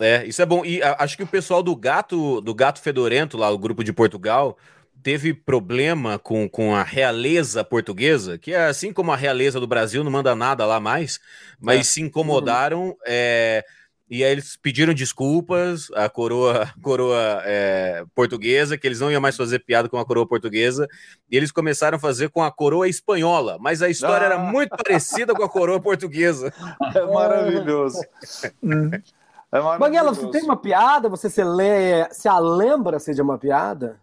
É, 0.00 0.26
isso 0.26 0.42
é 0.42 0.46
bom. 0.46 0.64
E 0.64 0.82
a, 0.82 0.96
acho 1.00 1.16
que 1.16 1.22
o 1.22 1.26
pessoal 1.26 1.62
do 1.62 1.74
Gato, 1.74 2.40
do 2.40 2.54
Gato 2.54 2.80
Fedorento, 2.80 3.36
lá, 3.36 3.50
o 3.50 3.58
grupo 3.58 3.82
de 3.84 3.92
Portugal, 3.92 4.56
teve 5.04 5.34
problema 5.34 6.18
com, 6.18 6.48
com 6.48 6.74
a 6.74 6.82
realeza 6.82 7.62
portuguesa, 7.62 8.38
que 8.38 8.54
é 8.54 8.64
assim 8.64 8.90
como 8.90 9.12
a 9.12 9.16
realeza 9.16 9.60
do 9.60 9.66
Brasil 9.66 10.02
não 10.02 10.10
manda 10.10 10.34
nada 10.34 10.64
lá 10.64 10.80
mais, 10.80 11.20
mas 11.60 11.80
é. 11.80 11.82
se 11.82 12.00
incomodaram. 12.00 12.96
É, 13.06 13.62
e 14.08 14.24
aí 14.24 14.32
eles 14.32 14.56
pediram 14.56 14.94
desculpas 14.94 15.90
à 15.94 16.08
coroa, 16.08 16.72
coroa 16.82 17.42
é, 17.44 18.02
portuguesa, 18.14 18.78
que 18.78 18.86
eles 18.86 18.98
não 18.98 19.12
iam 19.12 19.20
mais 19.20 19.36
fazer 19.36 19.58
piada 19.58 19.90
com 19.90 19.98
a 19.98 20.06
coroa 20.06 20.26
portuguesa, 20.26 20.88
e 21.30 21.36
eles 21.36 21.52
começaram 21.52 21.96
a 21.96 22.00
fazer 22.00 22.30
com 22.30 22.42
a 22.42 22.50
coroa 22.50 22.88
espanhola, 22.88 23.58
mas 23.60 23.82
a 23.82 23.90
história 23.90 24.26
ah. 24.26 24.30
era 24.32 24.38
muito 24.38 24.74
parecida 24.74 25.34
com 25.34 25.44
a 25.44 25.48
coroa 25.48 25.80
portuguesa. 25.80 26.50
É 26.94 27.04
maravilhoso. 27.04 28.00
É 28.42 29.60
maravilhoso. 29.60 29.78
Banguela, 29.78 30.14
você 30.14 30.26
tem 30.30 30.42
uma 30.42 30.56
piada? 30.56 31.08
Você 31.10 31.30
se, 31.30 31.44
lê, 31.44 32.08
se 32.10 32.26
a 32.26 32.38
lembra-se 32.38 33.14
de 33.14 33.22
uma 33.22 33.38
piada? 33.38 34.02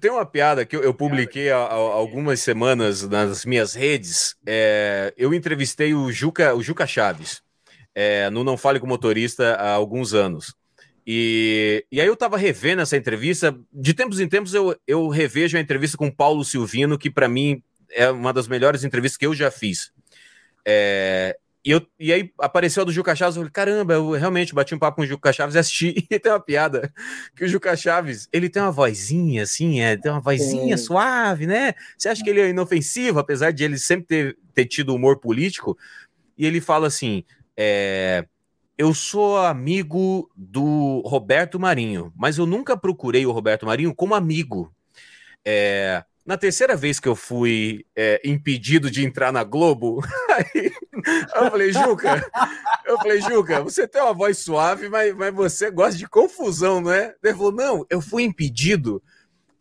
Tem 0.00 0.10
uma 0.10 0.26
piada 0.26 0.64
que 0.64 0.76
eu, 0.76 0.82
eu 0.82 0.94
publiquei 0.94 1.50
há, 1.50 1.56
há, 1.56 1.72
algumas 1.72 2.40
semanas 2.40 3.08
nas 3.08 3.44
minhas 3.44 3.74
redes. 3.74 4.36
É, 4.46 5.12
eu 5.16 5.32
entrevistei 5.32 5.94
o 5.94 6.10
Juca, 6.10 6.54
o 6.54 6.62
Juca 6.62 6.86
Chaves 6.86 7.42
é, 7.94 8.28
no 8.30 8.42
Não 8.42 8.56
Fale 8.56 8.80
com 8.80 8.86
Motorista 8.86 9.54
há 9.54 9.70
alguns 9.70 10.12
anos. 10.12 10.54
E, 11.06 11.84
e 11.92 12.00
aí 12.00 12.06
eu 12.06 12.16
tava 12.16 12.36
revendo 12.36 12.82
essa 12.82 12.96
entrevista. 12.96 13.56
De 13.72 13.94
tempos 13.94 14.18
em 14.20 14.28
tempos 14.28 14.54
eu, 14.54 14.76
eu 14.86 15.08
revejo 15.08 15.56
a 15.56 15.60
entrevista 15.60 15.96
com 15.96 16.10
Paulo 16.10 16.44
Silvino, 16.44 16.98
que 16.98 17.10
para 17.10 17.28
mim 17.28 17.62
é 17.90 18.10
uma 18.10 18.32
das 18.32 18.48
melhores 18.48 18.84
entrevistas 18.84 19.16
que 19.16 19.26
eu 19.26 19.34
já 19.34 19.50
fiz. 19.50 19.92
É, 20.66 21.36
e, 21.64 21.70
eu, 21.70 21.86
e 21.98 22.12
aí 22.12 22.30
apareceu 22.38 22.82
a 22.82 22.84
do 22.84 22.92
Juca 22.92 23.16
Chaves, 23.16 23.36
eu 23.36 23.42
falei, 23.42 23.52
caramba, 23.52 23.94
eu 23.94 24.10
realmente 24.10 24.54
bati 24.54 24.74
um 24.74 24.78
papo 24.78 24.96
com 24.96 25.02
o 25.02 25.06
Juca 25.06 25.32
Chaves 25.32 25.54
e 25.54 25.58
assisti, 25.58 25.94
e 26.10 26.18
tem 26.18 26.30
uma 26.30 26.40
piada, 26.40 26.92
que 27.34 27.44
o 27.44 27.48
Juca 27.48 27.74
Chaves, 27.74 28.28
ele 28.32 28.50
tem 28.50 28.60
uma 28.60 28.70
vozinha 28.70 29.44
assim, 29.44 29.80
é, 29.80 29.96
tem 29.96 30.12
uma 30.12 30.20
vozinha 30.20 30.76
Sim. 30.76 30.84
suave, 30.84 31.46
né? 31.46 31.74
Você 31.96 32.08
acha 32.10 32.22
que 32.22 32.28
ele 32.28 32.40
é 32.40 32.50
inofensivo, 32.50 33.18
apesar 33.18 33.50
de 33.50 33.64
ele 33.64 33.78
sempre 33.78 34.06
ter, 34.06 34.38
ter 34.52 34.66
tido 34.66 34.94
humor 34.94 35.18
político? 35.18 35.76
E 36.36 36.44
ele 36.44 36.60
fala 36.60 36.86
assim, 36.86 37.24
é, 37.56 38.26
eu 38.76 38.92
sou 38.92 39.38
amigo 39.38 40.30
do 40.36 41.02
Roberto 41.06 41.58
Marinho, 41.58 42.12
mas 42.14 42.36
eu 42.36 42.44
nunca 42.44 42.76
procurei 42.76 43.24
o 43.24 43.32
Roberto 43.32 43.64
Marinho 43.64 43.94
como 43.94 44.14
amigo. 44.14 44.70
É, 45.44 46.04
na 46.24 46.38
terceira 46.38 46.76
vez 46.76 46.98
que 46.98 47.08
eu 47.08 47.14
fui 47.14 47.84
é, 47.94 48.20
impedido 48.24 48.90
de 48.90 49.04
entrar 49.04 49.32
na 49.32 49.44
Globo, 49.44 50.02
aí 50.30 50.72
eu 51.34 51.50
falei, 51.50 51.72
Juca, 51.72 52.30
eu 52.86 52.96
falei, 52.98 53.20
Juca, 53.20 53.62
você 53.62 53.86
tem 53.86 54.00
uma 54.00 54.14
voz 54.14 54.38
suave, 54.38 54.88
mas, 54.88 55.14
mas 55.14 55.34
você 55.34 55.70
gosta 55.70 55.98
de 55.98 56.08
confusão, 56.08 56.80
não 56.80 56.90
é? 56.90 57.14
Ele 57.22 57.34
falou, 57.34 57.52
não, 57.52 57.86
eu 57.90 58.00
fui 58.00 58.22
impedido 58.22 59.02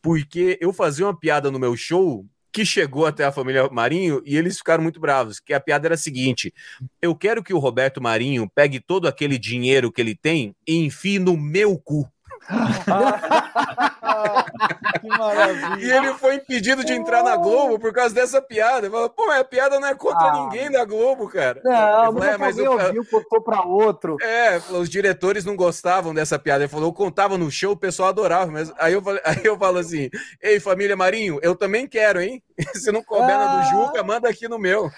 porque 0.02 0.58
eu 0.62 0.74
fazia 0.74 1.06
uma 1.06 1.18
piada 1.18 1.52
no 1.52 1.60
meu 1.60 1.76
show 1.76 2.26
que 2.54 2.64
chegou 2.64 3.08
até 3.08 3.26
a 3.26 3.32
família 3.32 3.68
Marinho 3.70 4.22
e 4.24 4.38
eles 4.38 4.58
ficaram 4.58 4.84
muito 4.84 5.00
bravos. 5.00 5.40
Que 5.40 5.54
a 5.54 5.60
piada 5.60 5.88
era 5.88 5.96
a 5.96 5.98
seguinte: 5.98 6.54
eu 7.02 7.16
quero 7.16 7.42
que 7.42 7.54
o 7.54 7.58
Roberto 7.58 8.02
Marinho 8.02 8.50
pegue 8.54 8.80
todo 8.80 9.08
aquele 9.08 9.40
dinheiro 9.40 9.92
que 9.92 10.00
ele 10.00 10.16
tem 10.16 10.56
e 10.68 10.86
enfie 10.86 11.18
no 11.18 11.36
meu 11.36 11.78
cu. 11.80 12.08
que 15.02 15.08
maravilha. 15.08 15.86
E 15.86 15.92
ele 15.92 16.14
foi 16.14 16.36
impedido 16.36 16.84
de 16.84 16.94
entrar 16.94 17.24
na 17.24 17.36
Globo 17.36 17.80
por 17.80 17.94
causa 17.94 18.14
dessa 18.14 18.42
piada. 18.42 18.90
Falou, 18.90 19.10
pô, 19.10 19.30
a 19.32 19.44
piada 19.44 19.80
não 19.80 19.88
é 19.88 19.96
contra 19.96 20.30
ah. 20.30 20.44
ninguém 20.44 20.72
da 20.72 20.86
Globo, 20.86 21.28
cara. 21.28 21.62
Não, 21.64 21.72
falou, 21.72 22.24
é, 22.24 22.38
mas 22.38 22.58
eu 22.58 22.72
ouviu, 22.72 23.06
contou 23.06 23.42
para 23.42 23.62
outro. 23.62 24.18
É, 24.22 24.62
os 24.72 24.90
diretores 24.90 25.46
não 25.46 25.56
gostavam 25.56 26.14
dessa 26.14 26.38
piada. 26.40 26.64
Ele 26.64 26.72
falou, 26.72 26.90
eu 26.90 26.94
contava 26.94 27.38
no 27.38 27.50
show, 27.52 27.74
o 27.74 27.78
pessoal 27.78 28.10
adorava. 28.10 28.52
Mas 28.52 28.72
aí 28.78 28.94
eu, 28.94 29.04
aí 29.24 29.42
eu 29.44 29.58
falo 29.58 29.78
assim: 29.78 30.10
Ei, 30.42 30.60
família 30.60 30.96
Marinho, 30.96 31.40
eu 31.42 31.56
também 31.56 31.88
quero, 31.88 32.22
hein? 32.22 32.42
Se 32.76 32.92
não 32.92 33.04
couber 33.04 33.36
ah. 33.36 33.62
do 33.62 33.70
Juca, 33.70 34.04
manda 34.04 34.30
aqui 34.30 34.48
no 34.48 34.60
meu. 34.60 34.90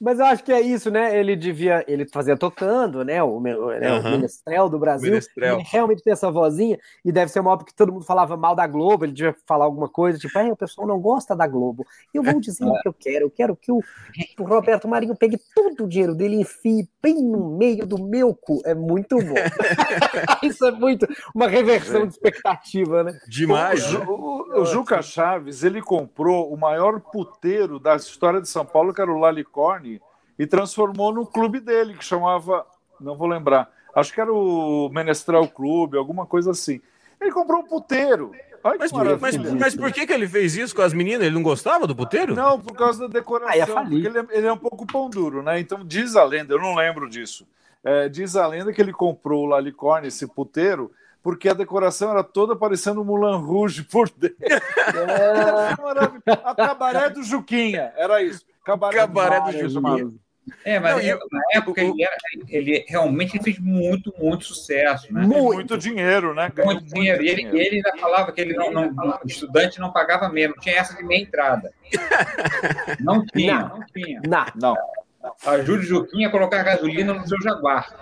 Mas 0.00 0.18
eu 0.18 0.26
acho 0.26 0.44
que 0.44 0.52
é 0.52 0.60
isso, 0.60 0.90
né? 0.90 1.18
Ele 1.18 1.36
devia, 1.36 1.84
ele 1.88 2.06
fazia 2.06 2.36
tocando, 2.36 3.04
né? 3.04 3.22
O, 3.22 3.40
né, 3.40 3.56
uhum. 3.56 3.98
o 3.98 4.10
Menestrel 4.10 4.68
do 4.68 4.78
Brasil. 4.78 5.10
Menestrel. 5.10 5.56
Ele 5.56 5.68
realmente 5.68 6.02
tem 6.02 6.12
essa 6.12 6.30
vozinha 6.30 6.78
e 7.04 7.12
deve 7.12 7.30
ser 7.30 7.40
uma 7.40 7.50
óbvio 7.50 7.66
que 7.66 7.74
todo 7.74 7.92
mundo 7.92 8.04
falava 8.04 8.36
mal 8.36 8.54
da 8.54 8.66
Globo. 8.66 9.01
Ele 9.04 9.12
devia 9.12 9.34
falar 9.46 9.64
alguma 9.64 9.88
coisa, 9.88 10.18
tipo, 10.18 10.38
o 10.38 10.56
pessoal 10.56 10.86
não 10.86 11.00
gosta 11.00 11.34
da 11.34 11.46
Globo. 11.46 11.86
Eu 12.12 12.22
vou 12.22 12.40
dizer 12.40 12.64
o 12.64 12.80
que 12.80 12.88
eu 12.88 12.92
quero. 12.92 13.24
Eu 13.26 13.30
quero 13.30 13.56
que 13.56 13.70
o, 13.70 13.80
o, 14.38 14.44
Roberto 14.44 14.88
Marinho 14.88 15.16
pegue 15.16 15.38
todo 15.54 15.84
o 15.84 15.88
dinheiro 15.88 16.14
dele 16.14 16.36
e 16.36 16.40
enfie 16.40 16.88
bem 17.02 17.22
no 17.22 17.56
meio 17.56 17.86
do 17.86 17.98
meu 17.98 18.34
cu. 18.34 18.60
É 18.64 18.74
muito 18.74 19.16
bom. 19.16 19.34
isso 20.42 20.64
é 20.66 20.72
muito 20.72 21.06
uma 21.34 21.48
reversão 21.48 22.06
de 22.06 22.12
expectativa, 22.12 23.04
né? 23.04 23.18
Demais. 23.28 23.92
O, 23.94 24.02
o, 24.02 24.60
o 24.62 24.64
Juca 24.66 25.02
Chaves, 25.02 25.62
ele 25.62 25.80
comprou 25.80 26.52
o 26.52 26.56
maior 26.56 27.00
puteiro 27.00 27.78
da 27.78 27.96
história 27.96 28.40
de 28.40 28.48
São 28.48 28.64
Paulo, 28.64 28.92
que 28.92 29.00
era 29.00 29.12
o 29.12 29.18
Lalicorne 29.18 30.00
e 30.38 30.46
transformou 30.46 31.12
no 31.12 31.26
clube 31.26 31.60
dele, 31.60 31.94
que 31.94 32.04
chamava, 32.04 32.66
não 33.00 33.16
vou 33.16 33.28
lembrar, 33.28 33.70
acho 33.94 34.12
que 34.12 34.20
era 34.20 34.32
o 34.32 34.88
Menestrel 34.88 35.46
Clube, 35.48 35.96
alguma 35.96 36.26
coisa 36.26 36.50
assim. 36.50 36.80
Ele 37.20 37.30
comprou 37.30 37.60
um 37.60 37.66
puteiro. 37.66 38.32
Ai, 38.64 38.76
mas, 38.78 38.92
mas, 38.92 39.36
mas, 39.36 39.74
por 39.74 39.92
que, 39.92 40.06
que 40.06 40.12
ele 40.12 40.28
fez 40.28 40.56
isso 40.56 40.74
com 40.74 40.82
as 40.82 40.92
meninas? 40.92 41.26
Ele 41.26 41.34
não 41.34 41.42
gostava 41.42 41.86
do 41.86 41.96
puteiro? 41.96 42.34
Não, 42.34 42.60
por 42.60 42.76
causa 42.76 43.00
da 43.00 43.18
decoração. 43.18 43.78
Ah, 43.78 43.82
porque 43.82 44.06
ele 44.06 44.18
é, 44.18 44.26
ele 44.30 44.46
é, 44.46 44.52
um 44.52 44.58
pouco 44.58 44.86
pão 44.86 45.10
duro, 45.10 45.42
né? 45.42 45.58
Então 45.58 45.84
diz 45.84 46.14
a 46.14 46.24
lenda, 46.24 46.54
eu 46.54 46.60
não 46.60 46.74
lembro 46.74 47.08
disso. 47.08 47.46
É, 47.82 48.08
diz 48.08 48.36
a 48.36 48.46
lenda 48.46 48.72
que 48.72 48.80
ele 48.80 48.92
comprou 48.92 49.44
o 49.44 49.46
Lalicorne, 49.46 50.06
esse 50.06 50.26
puteiro, 50.28 50.92
porque 51.20 51.48
a 51.48 51.54
decoração 51.54 52.10
era 52.10 52.22
toda 52.22 52.54
parecendo 52.54 53.00
um 53.00 53.04
Mulan 53.04 53.38
Rouge 53.38 53.82
por 53.82 54.08
dentro. 54.10 54.36
É. 54.92 56.32
a 56.44 56.54
cabaré 56.54 57.08
do 57.08 57.22
Juquinha, 57.22 57.92
era 57.96 58.22
isso. 58.22 58.44
Cabaré, 58.64 58.98
cabaré 58.98 59.40
do, 59.40 59.58
do 59.62 59.68
Juquinha. 59.68 60.12
É, 60.64 60.78
mas 60.80 60.96
Não, 60.96 61.00
eu, 61.00 61.18
na 61.30 61.40
época 61.52 61.80
ele, 61.80 62.02
era, 62.02 62.16
ele, 62.48 62.84
realmente 62.88 63.40
fez 63.40 63.58
muito, 63.60 64.12
muito 64.18 64.44
sucesso, 64.44 65.12
né? 65.12 65.22
Muito, 65.22 65.54
muito 65.54 65.78
dinheiro, 65.78 66.34
né? 66.34 66.50
Ganhou 66.52 66.74
muito, 66.74 66.92
dinheiro. 66.92 67.22
E 67.22 67.28
ele, 67.28 67.42
ele 67.42 67.76
ainda 67.76 67.92
falava 67.98 68.32
que 68.32 68.40
ele 68.40 68.54
não, 68.54 68.72
não, 68.72 69.20
estudante 69.24 69.78
não 69.78 69.92
pagava 69.92 70.28
mesmo, 70.28 70.56
tinha 70.60 70.76
essa 70.76 70.96
de 70.96 71.04
meia 71.04 71.22
entrada. 71.22 71.72
Não 73.00 73.24
tinha, 73.26 73.58
não, 73.58 73.78
não 73.78 73.86
tinha. 73.86 74.22
Não. 74.26 74.46
não. 74.56 74.76
Ajude 75.44 75.84
Juquinha 75.84 76.28
a 76.28 76.30
colocar 76.30 76.62
gasolina 76.62 77.12
no 77.12 77.28
seu 77.28 77.38
Jaguar. 77.42 77.94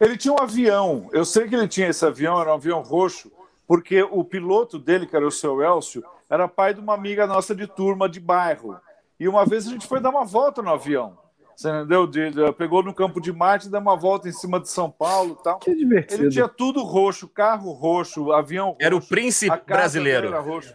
Ele 0.00 0.16
tinha 0.16 0.32
um 0.32 0.40
avião, 0.40 1.08
eu 1.12 1.24
sei 1.24 1.48
que 1.48 1.54
ele 1.54 1.66
tinha 1.66 1.88
esse 1.88 2.04
avião, 2.04 2.40
era 2.40 2.50
um 2.50 2.54
avião 2.54 2.82
roxo, 2.82 3.32
porque 3.66 4.02
o 4.02 4.22
piloto 4.22 4.78
dele, 4.78 5.06
que 5.06 5.16
era 5.16 5.26
o 5.26 5.30
seu 5.30 5.60
Elcio, 5.60 6.04
era 6.30 6.46
pai 6.46 6.72
de 6.72 6.80
uma 6.80 6.94
amiga 6.94 7.26
nossa 7.26 7.54
de 7.54 7.66
turma 7.66 8.08
de 8.08 8.20
bairro. 8.20 8.78
E 9.18 9.26
uma 9.26 9.44
vez 9.44 9.66
a 9.66 9.70
gente 9.70 9.86
foi 9.86 10.00
dar 10.00 10.10
uma 10.10 10.24
volta 10.24 10.62
no 10.62 10.70
avião. 10.70 11.18
Você 11.56 11.70
entendeu? 11.70 12.06
De, 12.06 12.30
de, 12.30 12.52
pegou 12.52 12.82
no 12.82 12.92
campo 12.92 13.18
de 13.18 13.32
Marte, 13.32 13.70
deu 13.70 13.80
uma 13.80 13.96
volta 13.96 14.28
em 14.28 14.32
cima 14.32 14.60
de 14.60 14.68
São 14.68 14.90
Paulo 14.90 15.38
e 15.40 15.42
tal. 15.42 15.58
Que 15.58 15.74
divertido. 15.74 16.24
Ele 16.24 16.30
tinha 16.30 16.48
tudo 16.48 16.82
roxo, 16.82 17.26
carro 17.26 17.72
roxo, 17.72 18.30
avião 18.30 18.68
roxo. 18.68 18.82
Era 18.82 18.94
o 18.94 19.00
príncipe 19.00 19.62
brasileiro. 19.66 20.26
Era 20.28 20.40
roxo. 20.40 20.74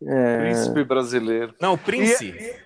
É... 0.00 0.38
Príncipe 0.38 0.84
brasileiro. 0.84 1.54
Não, 1.60 1.76
príncipe. 1.76 2.38
E, 2.38 2.64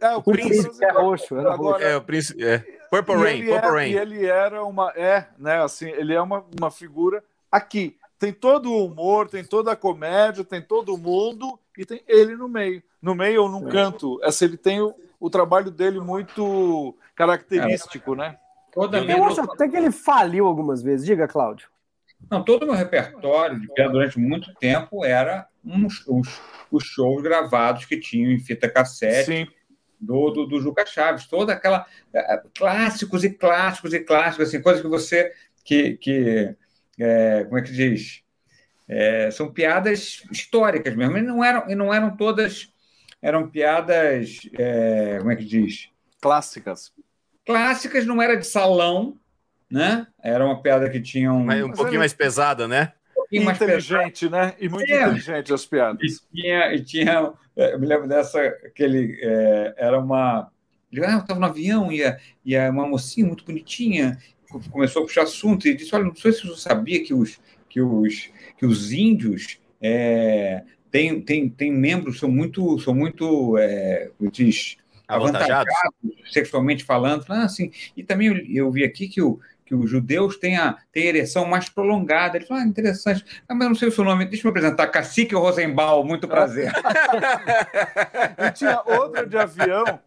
é, 0.00 0.16
o, 0.16 0.20
o 0.20 0.22
príncipe, 0.22 0.62
príncipe 0.62 0.84
é 0.86 0.92
roxo. 0.92 1.36
Era 1.36 1.52
Agora, 1.52 1.76
roxo. 1.76 1.86
É, 1.86 1.96
o 1.96 2.02
príncipe. 2.02 2.44
É. 2.44 2.58
Purple 2.88 3.16
Rain, 3.16 3.44
Purple 3.44 3.68
é, 3.68 3.70
Rain. 3.70 3.90
E 3.90 3.98
ele 3.98 4.26
era 4.26 4.64
uma. 4.64 4.90
É, 4.96 5.26
né? 5.38 5.62
Assim, 5.62 5.90
ele 5.90 6.14
é 6.14 6.20
uma, 6.20 6.44
uma 6.58 6.70
figura 6.70 7.22
aqui. 7.52 7.98
Tem 8.18 8.32
todo 8.32 8.72
o 8.72 8.86
humor, 8.86 9.28
tem 9.28 9.44
toda 9.44 9.72
a 9.72 9.76
comédia, 9.76 10.42
tem 10.42 10.62
todo 10.62 10.94
o 10.94 10.98
mundo 10.98 11.58
e 11.76 11.84
tem 11.84 12.02
ele 12.08 12.34
no 12.36 12.48
meio. 12.48 12.82
No 13.02 13.14
meio 13.14 13.42
ou 13.42 13.48
num 13.50 13.68
é. 13.68 13.70
canto. 13.70 14.18
Essa, 14.22 14.46
ele 14.46 14.56
tem 14.56 14.80
o, 14.80 14.94
o 15.18 15.30
trabalho 15.30 15.70
dele 15.70 16.00
muito 16.00 16.96
característico, 17.14 18.14
é. 18.14 18.16
né? 18.16 18.38
Toda 18.72 18.98
eu 18.98 19.24
acho 19.24 19.40
até 19.40 19.68
que 19.68 19.76
ele 19.76 19.90
faliu 19.90 20.46
algumas 20.46 20.82
vezes. 20.82 21.06
Diga, 21.06 21.26
Cláudio. 21.26 21.68
Não, 22.30 22.42
todo 22.42 22.64
o 22.64 22.66
meu 22.66 22.74
repertório 22.74 23.60
de 23.60 23.88
durante 23.88 24.18
muito 24.18 24.54
tempo 24.54 25.04
era 25.04 25.46
uns, 25.64 26.06
os, 26.06 26.40
os 26.70 26.84
shows 26.84 27.22
gravados 27.22 27.84
que 27.84 27.98
tinham 27.98 28.30
em 28.30 28.38
fita 28.38 28.68
cassete. 28.68 29.24
Sim 29.24 29.56
do, 30.00 30.30
do, 30.30 30.46
do 30.46 30.60
Juca 30.60 30.84
Chaves, 30.84 31.26
toda 31.26 31.52
aquela 31.52 31.86
é, 32.12 32.42
clássicos 32.54 33.24
e 33.24 33.30
clássicos 33.30 33.94
e 33.94 34.00
clássicos, 34.00 34.48
assim, 34.48 34.60
coisas 34.60 34.82
que 34.82 34.88
você 34.88 35.32
que, 35.64 35.96
que 35.96 36.54
é, 36.98 37.44
como 37.44 37.58
é 37.58 37.62
que 37.62 37.72
diz? 37.72 38.22
É, 38.88 39.30
são 39.30 39.52
piadas 39.52 40.22
históricas 40.30 40.94
mesmo, 40.94 41.18
e 41.18 41.22
não 41.22 41.42
eram, 41.42 41.68
e 41.68 41.74
não 41.74 41.92
eram 41.92 42.16
todas, 42.16 42.72
eram 43.22 43.48
piadas, 43.48 44.40
é, 44.58 45.16
como 45.18 45.30
é 45.30 45.36
que 45.36 45.44
diz? 45.44 45.90
Clássicas. 46.20 46.92
Clássicas, 47.44 48.06
não 48.06 48.20
era 48.20 48.36
de 48.36 48.46
salão, 48.46 49.18
né? 49.70 50.06
Era 50.22 50.44
uma 50.44 50.60
piada 50.60 50.88
que 50.90 51.00
tinha 51.00 51.32
um... 51.32 51.48
um 51.48 51.72
pouquinho 51.72 52.00
mais 52.00 52.12
pesada, 52.12 52.66
né? 52.66 52.92
Um 53.32 53.44
mais 53.44 53.60
inteligente, 53.60 54.28
pesada. 54.28 54.46
né? 54.46 54.54
E 54.60 54.68
muito 54.68 54.92
é. 54.92 55.02
inteligente 55.02 55.52
as 55.52 55.66
piadas. 55.66 56.00
E 56.02 56.36
tinha, 56.36 56.74
e 56.74 56.84
tinha 56.84 57.32
é, 57.56 57.72
eu 57.72 57.80
me 57.80 57.86
lembro 57.86 58.06
dessa, 58.06 58.50
que 58.74 58.82
ele 58.82 59.18
é, 59.22 59.74
era 59.78 59.98
uma. 59.98 60.50
Ele 60.92 61.04
ah, 61.04 61.18
estava 61.18 61.40
no 61.40 61.46
avião 61.46 61.90
e, 61.90 62.04
a, 62.04 62.18
e 62.44 62.56
a, 62.56 62.70
uma 62.70 62.86
mocinha 62.86 63.26
muito 63.26 63.44
bonitinha 63.44 64.18
começou 64.70 65.02
a 65.02 65.06
puxar 65.06 65.22
assunto 65.22 65.66
e 65.66 65.74
disse: 65.74 65.94
Olha, 65.94 66.04
não 66.04 66.14
sei 66.14 66.32
se 66.32 66.46
você 66.46 66.60
sabia 66.60 67.02
que 67.02 67.14
os, 67.14 67.40
que 67.68 67.80
os, 67.80 68.30
que 68.58 68.66
os 68.66 68.92
índios 68.92 69.58
é, 69.80 70.62
têm, 70.96 71.20
têm, 71.20 71.48
têm 71.48 71.72
membros, 71.72 72.18
são 72.18 72.30
muito, 72.30 72.78
são 72.78 72.94
muito 72.94 73.58
é, 73.58 74.10
diz, 74.32 74.78
avantajados, 75.06 75.72
sexualmente 76.30 76.84
falando. 76.84 77.24
Ah, 77.28 77.44
assim, 77.44 77.70
e 77.94 78.02
também 78.02 78.28
eu, 78.28 78.36
eu 78.66 78.70
vi 78.70 78.82
aqui 78.82 79.06
que 79.06 79.20
o, 79.20 79.38
que 79.66 79.74
os 79.74 79.90
judeus 79.90 80.38
têm 80.38 80.56
a, 80.56 80.78
têm 80.90 81.04
a 81.04 81.08
ereção 81.08 81.44
mais 81.44 81.68
prolongada. 81.68 82.38
Ele 82.38 82.46
falou, 82.46 82.62
ah, 82.62 82.66
interessante. 82.66 83.24
Ah, 83.46 83.54
mas 83.54 83.68
não 83.68 83.74
sei 83.74 83.88
o 83.88 83.92
seu 83.92 84.04
nome. 84.04 84.24
Deixa 84.24 84.46
eu 84.46 84.52
me 84.52 84.58
apresentar. 84.58 84.86
Cacique 84.86 85.34
Rosenbaum, 85.34 86.02
muito 86.02 86.26
prazer. 86.26 86.72
e 88.38 88.52
tinha 88.52 88.80
outra 88.86 89.26
de 89.26 89.36
avião, 89.36 90.00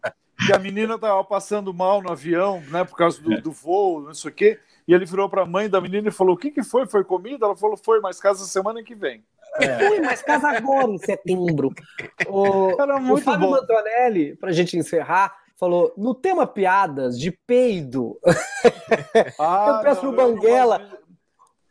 que 0.44 0.52
a 0.52 0.58
menina 0.58 0.96
estava 0.96 1.22
passando 1.22 1.72
mal 1.72 2.02
no 2.02 2.10
avião, 2.10 2.60
né, 2.68 2.82
por 2.82 2.96
causa 2.96 3.22
do, 3.22 3.40
do 3.40 3.52
voo, 3.52 4.00
não 4.00 4.14
sei 4.14 4.30
o 4.30 4.34
quê. 4.34 4.58
E 4.88 4.92
ele 4.92 5.06
virou 5.06 5.28
para 5.28 5.42
a 5.42 5.46
mãe 5.46 5.70
da 5.70 5.80
menina 5.80 6.08
e 6.08 6.12
falou: 6.12 6.34
O 6.34 6.36
que, 6.36 6.50
que 6.50 6.64
foi? 6.64 6.84
Foi 6.84 7.04
comida? 7.04 7.46
Ela 7.46 7.56
falou: 7.56 7.76
Foi, 7.76 8.00
mas 8.00 8.18
casa 8.18 8.44
semana 8.44 8.82
que 8.82 8.94
vem. 8.94 9.22
É. 9.58 9.88
Foi, 9.88 10.00
mas 10.00 10.22
casa 10.22 10.48
agora, 10.48 10.90
em 10.90 10.98
setembro. 10.98 11.70
O, 12.28 12.80
Era 12.80 13.00
muito 13.00 13.20
o 13.20 13.24
Fábio 13.24 13.48
bom. 13.48 13.56
Mantonelli, 13.56 14.36
para 14.36 14.50
a 14.50 14.52
gente 14.52 14.76
encerrar, 14.76 15.34
falou: 15.58 15.92
no 15.96 16.14
tema 16.14 16.46
piadas 16.46 17.18
de 17.18 17.30
peido, 17.30 18.18
ah, 19.38 19.76
eu 19.76 19.82
peço 19.82 20.00
pro 20.00 20.12
Banguela 20.12 20.99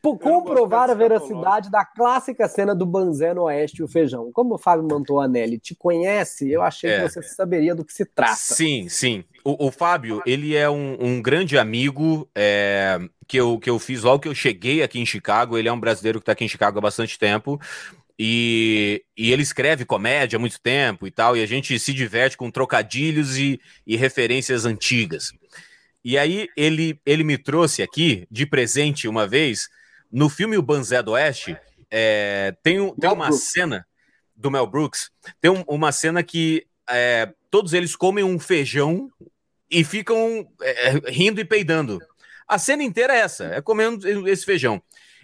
comprovar 0.01 0.89
a 0.89 0.93
veracidade 0.93 1.69
da 1.69 1.83
clássica 1.83 2.47
cena 2.47 2.73
do 2.73 2.85
Banzé 2.85 3.33
no 3.33 3.43
Oeste 3.43 3.81
e 3.81 3.83
o 3.83 3.87
Feijão. 3.87 4.31
Como 4.31 4.55
o 4.55 4.57
Fábio 4.57 4.87
Mantoanelli 4.87 5.59
te 5.59 5.75
conhece, 5.75 6.49
eu 6.49 6.61
achei 6.61 6.89
é. 6.89 6.95
que 6.97 7.09
você 7.09 7.21
saberia 7.21 7.75
do 7.75 7.83
que 7.83 7.93
se 7.93 8.05
trata. 8.05 8.35
Sim, 8.35 8.87
sim. 8.87 9.23
O, 9.43 9.67
o 9.67 9.71
Fábio, 9.71 10.21
ele 10.25 10.55
é 10.55 10.69
um, 10.69 10.97
um 10.99 11.21
grande 11.21 11.57
amigo 11.57 12.29
é, 12.35 12.99
que, 13.27 13.37
eu, 13.37 13.59
que 13.59 13.69
eu 13.69 13.77
fiz 13.77 14.03
logo 14.03 14.19
que 14.19 14.27
eu 14.27 14.35
cheguei 14.35 14.81
aqui 14.81 14.99
em 14.99 15.05
Chicago. 15.05 15.57
Ele 15.57 15.67
é 15.67 15.73
um 15.73 15.79
brasileiro 15.79 16.19
que 16.19 16.23
está 16.23 16.31
aqui 16.31 16.45
em 16.45 16.49
Chicago 16.49 16.77
há 16.77 16.81
bastante 16.81 17.19
tempo. 17.19 17.59
E, 18.21 19.01
e, 19.17 19.31
ele 19.31 19.41
escreve 19.41 19.85
comédia 19.85 20.35
há 20.35 20.39
muito 20.39 20.59
tempo 20.61 21.07
e 21.07 21.11
tal, 21.11 21.37
e 21.37 21.41
a 21.41 21.45
gente 21.45 21.79
se 21.79 21.93
diverte 21.93 22.35
com 22.35 22.51
trocadilhos 22.51 23.37
e, 23.37 23.61
e 23.87 23.95
referências 23.95 24.65
antigas. 24.65 25.31
E 26.03 26.17
aí 26.17 26.49
ele, 26.57 26.99
ele 27.05 27.23
me 27.23 27.37
trouxe 27.37 27.81
aqui 27.81 28.27
de 28.29 28.45
presente 28.45 29.07
uma 29.07 29.25
vez, 29.25 29.69
no 30.11 30.29
filme 30.29 30.57
O 30.57 30.61
Banzé 30.61 31.01
do 31.01 31.11
Oeste, 31.11 31.57
é, 31.89 32.55
tem, 32.63 32.93
tem 32.95 33.09
uma 33.09 33.27
Brooks. 33.27 33.51
cena 33.51 33.87
do 34.35 34.51
Mel 34.51 34.67
Brooks, 34.67 35.11
tem 35.41 35.51
um, 35.51 35.63
uma 35.67 35.91
cena 35.91 36.23
que 36.23 36.65
é, 36.89 37.31
todos 37.51 37.73
eles 37.73 37.95
comem 37.95 38.23
um 38.23 38.39
feijão 38.39 39.09
e 39.69 39.83
ficam 39.83 40.49
é, 40.61 40.91
rindo 41.11 41.39
e 41.39 41.45
peidando. 41.45 41.99
A 42.47 42.57
cena 42.57 42.83
inteira 42.83 43.13
é 43.13 43.19
essa, 43.19 43.45
é 43.45 43.61
comendo 43.61 44.27
esse 44.27 44.45
feijão. 44.45 44.81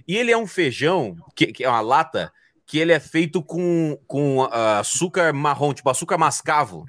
E 0.07 0.15
ele 0.15 0.31
é 0.31 0.37
um 0.37 0.45
feijão, 0.45 1.15
que, 1.35 1.47
que 1.47 1.63
é 1.63 1.69
uma 1.69 1.81
lata, 1.81 2.31
que 2.65 2.77
ele 2.77 2.91
é 2.91 2.99
feito 2.99 3.41
com, 3.41 3.99
com 4.05 4.39
uh, 4.39 4.79
açúcar 4.79 5.33
marrom, 5.33 5.73
tipo 5.73 5.89
açúcar 5.89 6.17
mascavo. 6.17 6.85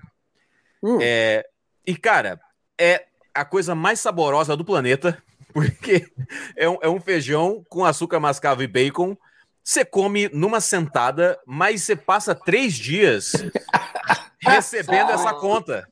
Hum. 0.82 0.98
É, 1.00 1.46
e, 1.86 1.96
cara, 1.96 2.38
é 2.78 3.06
a 3.34 3.44
coisa 3.44 3.74
mais 3.74 4.00
saborosa 4.00 4.56
do 4.56 4.64
planeta, 4.64 5.22
porque 5.56 6.06
é 6.54 6.68
um, 6.68 6.76
é 6.82 6.88
um 6.88 7.00
feijão 7.00 7.64
com 7.70 7.82
açúcar 7.82 8.20
mascavo 8.20 8.62
e 8.62 8.66
bacon. 8.66 9.16
Você 9.64 9.86
come 9.86 10.28
numa 10.28 10.60
sentada, 10.60 11.40
mas 11.46 11.82
você 11.82 11.96
passa 11.96 12.34
três 12.34 12.74
dias 12.74 13.32
recebendo 14.38 15.12
essa 15.12 15.32
conta. 15.32 15.88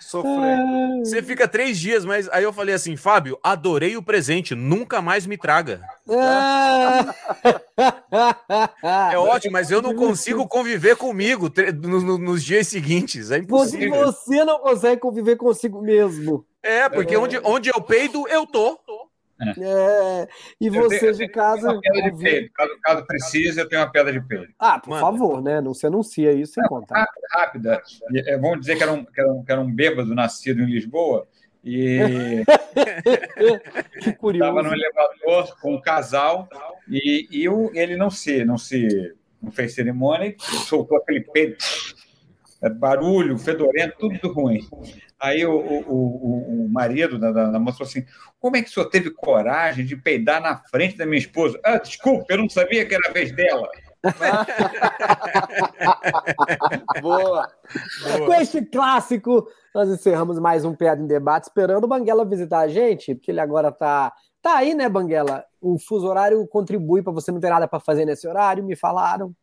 Sofrendo. 0.00 1.04
Você 1.04 1.22
fica 1.22 1.46
três 1.46 1.78
dias, 1.78 2.04
mas 2.04 2.28
aí 2.30 2.42
eu 2.42 2.52
falei 2.52 2.74
assim, 2.74 2.96
Fábio, 2.96 3.38
adorei 3.44 3.96
o 3.96 4.02
presente, 4.02 4.56
nunca 4.56 5.00
mais 5.00 5.24
me 5.24 5.38
traga. 5.38 5.80
é 9.12 9.18
ótimo, 9.18 9.52
mas 9.52 9.70
eu 9.70 9.80
não 9.80 9.94
consigo 9.94 10.48
conviver 10.48 10.96
comigo 10.96 11.48
nos 12.20 12.44
dias 12.44 12.66
seguintes. 12.66 13.30
É 13.30 13.38
impossível. 13.38 14.06
Você 14.06 14.44
não 14.44 14.58
consegue 14.58 15.00
conviver 15.00 15.36
consigo 15.36 15.80
mesmo. 15.80 16.44
É, 16.66 16.88
porque 16.88 17.14
é. 17.14 17.18
Onde, 17.18 17.38
onde 17.44 17.70
eu 17.70 17.80
peido, 17.80 18.26
eu 18.28 18.46
tô. 18.46 18.78
É. 19.40 19.50
é. 19.60 20.28
E 20.60 20.70
você 20.70 21.12
de 21.12 21.28
casa. 21.28 21.72
Uma 21.72 21.80
pedra 21.80 22.10
de 22.10 22.22
peido. 22.22 22.50
Caso, 22.54 22.78
caso 22.82 23.06
precise, 23.06 23.60
eu 23.60 23.68
tenho 23.68 23.82
uma 23.82 23.90
pedra 23.90 24.12
de 24.12 24.20
peido. 24.20 24.48
Ah, 24.58 24.78
por 24.78 24.90
Manda. 24.90 25.00
favor, 25.00 25.42
né? 25.42 25.60
Não 25.60 25.74
se 25.74 25.86
anuncia 25.86 26.32
isso 26.32 26.54
sem 26.54 26.64
contar. 26.64 27.06
Rápida. 27.30 27.82
É, 28.14 28.36
vamos 28.38 28.60
dizer 28.60 28.76
que 28.76 28.82
era, 28.82 28.92
um, 28.92 29.04
que, 29.04 29.20
era 29.20 29.32
um, 29.32 29.44
que 29.44 29.52
era 29.52 29.60
um 29.60 29.70
bêbado 29.70 30.14
nascido 30.14 30.62
em 30.62 30.66
Lisboa. 30.66 31.26
E 31.62 32.44
que 34.00 34.12
curioso. 34.12 34.50
Estava 34.50 34.68
no 34.68 34.74
elevador 34.74 35.60
com 35.60 35.74
um 35.74 35.80
casal 35.80 36.48
e, 36.88 37.26
e 37.28 37.44
eu, 37.44 37.72
ele 37.74 37.96
não 37.96 38.08
se, 38.08 38.44
não 38.44 38.56
se 38.56 39.12
não 39.42 39.50
fez 39.50 39.74
cerimônia, 39.74 40.34
soltou 40.38 40.96
aquele 40.98 41.20
peito, 41.20 41.64
barulho, 42.68 43.38
fedorento, 43.38 43.96
tudo 43.98 44.32
ruim. 44.32 44.60
Aí 45.18 45.46
o, 45.46 45.56
o, 45.56 45.80
o, 45.88 46.66
o 46.66 46.68
marido 46.68 47.18
da, 47.18 47.32
da, 47.32 47.50
da, 47.50 47.58
moça 47.58 47.78
falou 47.78 47.90
assim: 47.90 48.04
como 48.38 48.56
é 48.56 48.62
que 48.62 48.68
o 48.68 48.72
senhor 48.72 48.88
teve 48.90 49.10
coragem 49.10 49.84
de 49.84 49.96
peidar 49.96 50.40
na 50.40 50.56
frente 50.56 50.96
da 50.96 51.06
minha 51.06 51.18
esposa? 51.18 51.58
Ah, 51.64 51.78
desculpa, 51.78 52.26
eu 52.28 52.38
não 52.38 52.48
sabia 52.48 52.86
que 52.86 52.94
era 52.94 53.08
a 53.08 53.12
vez 53.12 53.32
dela. 53.32 53.68
Boa. 57.00 57.00
Boa. 57.00 57.48
Com 58.26 58.34
este 58.34 58.62
clássico, 58.62 59.48
nós 59.74 59.88
encerramos 59.88 60.38
mais 60.38 60.64
um 60.64 60.74
Piada 60.74 61.02
em 61.02 61.06
Debate, 61.06 61.44
esperando 61.44 61.84
o 61.84 61.88
Banguela 61.88 62.24
visitar 62.24 62.60
a 62.60 62.68
gente, 62.68 63.14
porque 63.14 63.30
ele 63.30 63.40
agora 63.40 63.72
tá, 63.72 64.12
tá 64.42 64.58
aí, 64.58 64.74
né, 64.74 64.88
Banguela? 64.88 65.44
O 65.60 65.78
fuso 65.78 66.06
horário 66.06 66.46
contribui 66.46 67.02
para 67.02 67.12
você 67.12 67.32
não 67.32 67.40
ter 67.40 67.50
nada 67.50 67.66
para 67.66 67.80
fazer 67.80 68.04
nesse 68.04 68.28
horário, 68.28 68.64
me 68.64 68.76
falaram. 68.76 69.34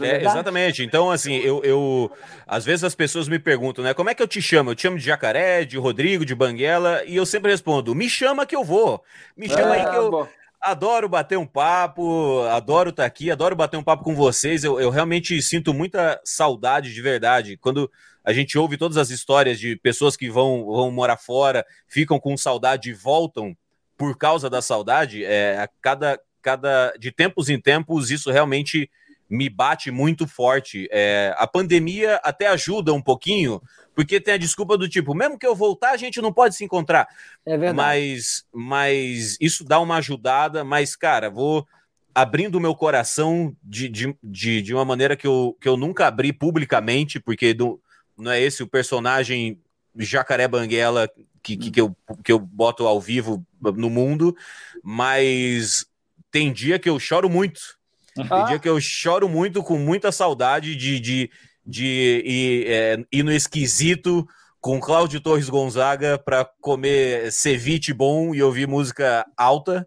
É, 0.00 0.08
é 0.08 0.24
exatamente. 0.24 0.82
Então, 0.82 1.10
assim, 1.10 1.36
eu, 1.36 1.62
eu. 1.64 2.10
Às 2.46 2.64
vezes 2.64 2.84
as 2.84 2.94
pessoas 2.94 3.28
me 3.28 3.38
perguntam, 3.38 3.82
né? 3.82 3.94
Como 3.94 4.10
é 4.10 4.14
que 4.14 4.22
eu 4.22 4.28
te 4.28 4.42
chamo? 4.42 4.70
Eu 4.70 4.74
te 4.74 4.82
chamo 4.82 4.98
de 4.98 5.04
jacaré, 5.04 5.64
de 5.64 5.78
Rodrigo, 5.78 6.24
de 6.24 6.34
Banguela, 6.34 7.02
e 7.06 7.16
eu 7.16 7.24
sempre 7.24 7.50
respondo: 7.50 7.94
me 7.94 8.08
chama 8.08 8.44
que 8.44 8.54
eu 8.54 8.62
vou. 8.62 9.02
Me 9.36 9.48
chama 9.48 9.76
é, 9.76 9.80
aí 9.80 9.90
que 9.90 9.96
eu. 9.96 10.10
Bom. 10.10 10.28
Adoro 10.60 11.08
bater 11.08 11.38
um 11.38 11.46
papo, 11.46 12.42
adoro 12.50 12.90
estar 12.90 13.04
tá 13.04 13.06
aqui, 13.06 13.30
adoro 13.30 13.54
bater 13.54 13.76
um 13.76 13.82
papo 13.82 14.02
com 14.02 14.14
vocês. 14.14 14.64
Eu, 14.64 14.80
eu 14.80 14.90
realmente 14.90 15.40
sinto 15.40 15.72
muita 15.72 16.20
saudade 16.24 16.92
de 16.92 17.00
verdade. 17.00 17.56
Quando 17.56 17.90
a 18.24 18.32
gente 18.32 18.58
ouve 18.58 18.76
todas 18.76 18.96
as 18.96 19.10
histórias 19.10 19.60
de 19.60 19.76
pessoas 19.76 20.16
que 20.16 20.28
vão, 20.28 20.64
vão 20.66 20.90
morar 20.90 21.16
fora, 21.16 21.64
ficam 21.86 22.18
com 22.18 22.36
saudade 22.36 22.90
e 22.90 22.92
voltam 22.92 23.56
por 23.96 24.18
causa 24.18 24.50
da 24.50 24.60
saudade, 24.60 25.24
é, 25.24 25.58
a 25.58 25.68
cada, 25.80 26.20
cada 26.42 26.92
de 26.98 27.12
tempos 27.12 27.48
em 27.48 27.60
tempos 27.60 28.10
isso 28.10 28.30
realmente 28.30 28.90
me 29.28 29.48
bate 29.48 29.90
muito 29.90 30.26
forte. 30.26 30.88
É, 30.90 31.34
a 31.36 31.46
pandemia 31.46 32.20
até 32.22 32.46
ajuda 32.46 32.92
um 32.92 33.02
pouquinho, 33.02 33.60
porque 33.94 34.20
tem 34.20 34.34
a 34.34 34.38
desculpa 34.38 34.76
do 34.78 34.88
tipo, 34.88 35.14
mesmo 35.14 35.38
que 35.38 35.46
eu 35.46 35.54
voltar, 35.54 35.90
a 35.90 35.96
gente 35.96 36.20
não 36.20 36.32
pode 36.32 36.54
se 36.54 36.64
encontrar. 36.64 37.08
É 37.44 37.56
verdade. 37.56 37.76
Mas, 37.76 38.44
mas 38.52 39.36
isso 39.40 39.64
dá 39.64 39.80
uma 39.80 39.96
ajudada, 39.96 40.64
mas, 40.64 40.94
cara, 40.94 41.28
vou 41.28 41.66
abrindo 42.14 42.54
o 42.56 42.60
meu 42.60 42.74
coração 42.74 43.54
de, 43.62 43.88
de, 43.88 44.16
de, 44.22 44.62
de, 44.62 44.74
uma 44.74 44.84
maneira 44.84 45.16
que 45.16 45.26
eu, 45.26 45.56
que 45.60 45.68
eu 45.68 45.76
nunca 45.76 46.06
abri 46.06 46.32
publicamente, 46.32 47.20
porque 47.20 47.52
do, 47.52 47.80
não 48.16 48.30
é 48.30 48.40
esse 48.40 48.62
o 48.62 48.68
personagem 48.68 49.60
Jacaré 49.94 50.48
Banguela 50.48 51.10
que, 51.42 51.56
que, 51.56 51.70
que, 51.70 51.80
eu, 51.80 51.96
que 52.24 52.32
eu 52.32 52.38
boto 52.38 52.86
ao 52.86 53.00
vivo 53.00 53.44
no 53.60 53.90
mundo, 53.90 54.34
mas 54.82 55.86
tem 56.30 56.52
dia 56.52 56.78
que 56.78 56.88
eu 56.88 56.98
choro 56.98 57.28
muito 57.28 57.76
tem 58.28 58.44
dia 58.46 58.58
que 58.58 58.68
eu 58.68 58.80
choro 58.80 59.28
muito, 59.28 59.62
com 59.62 59.78
muita 59.78 60.10
saudade 60.10 60.74
de, 60.74 60.98
de, 60.98 61.30
de 61.64 62.22
ir, 62.24 62.66
é, 62.68 63.04
ir 63.12 63.22
no 63.22 63.32
esquisito 63.32 64.26
com 64.60 64.80
Cláudio 64.80 65.20
Torres 65.20 65.48
Gonzaga 65.48 66.18
para 66.18 66.44
comer 66.60 67.30
ceviche 67.30 67.92
bom 67.92 68.34
e 68.34 68.42
ouvir 68.42 68.66
música 68.66 69.24
alta, 69.36 69.86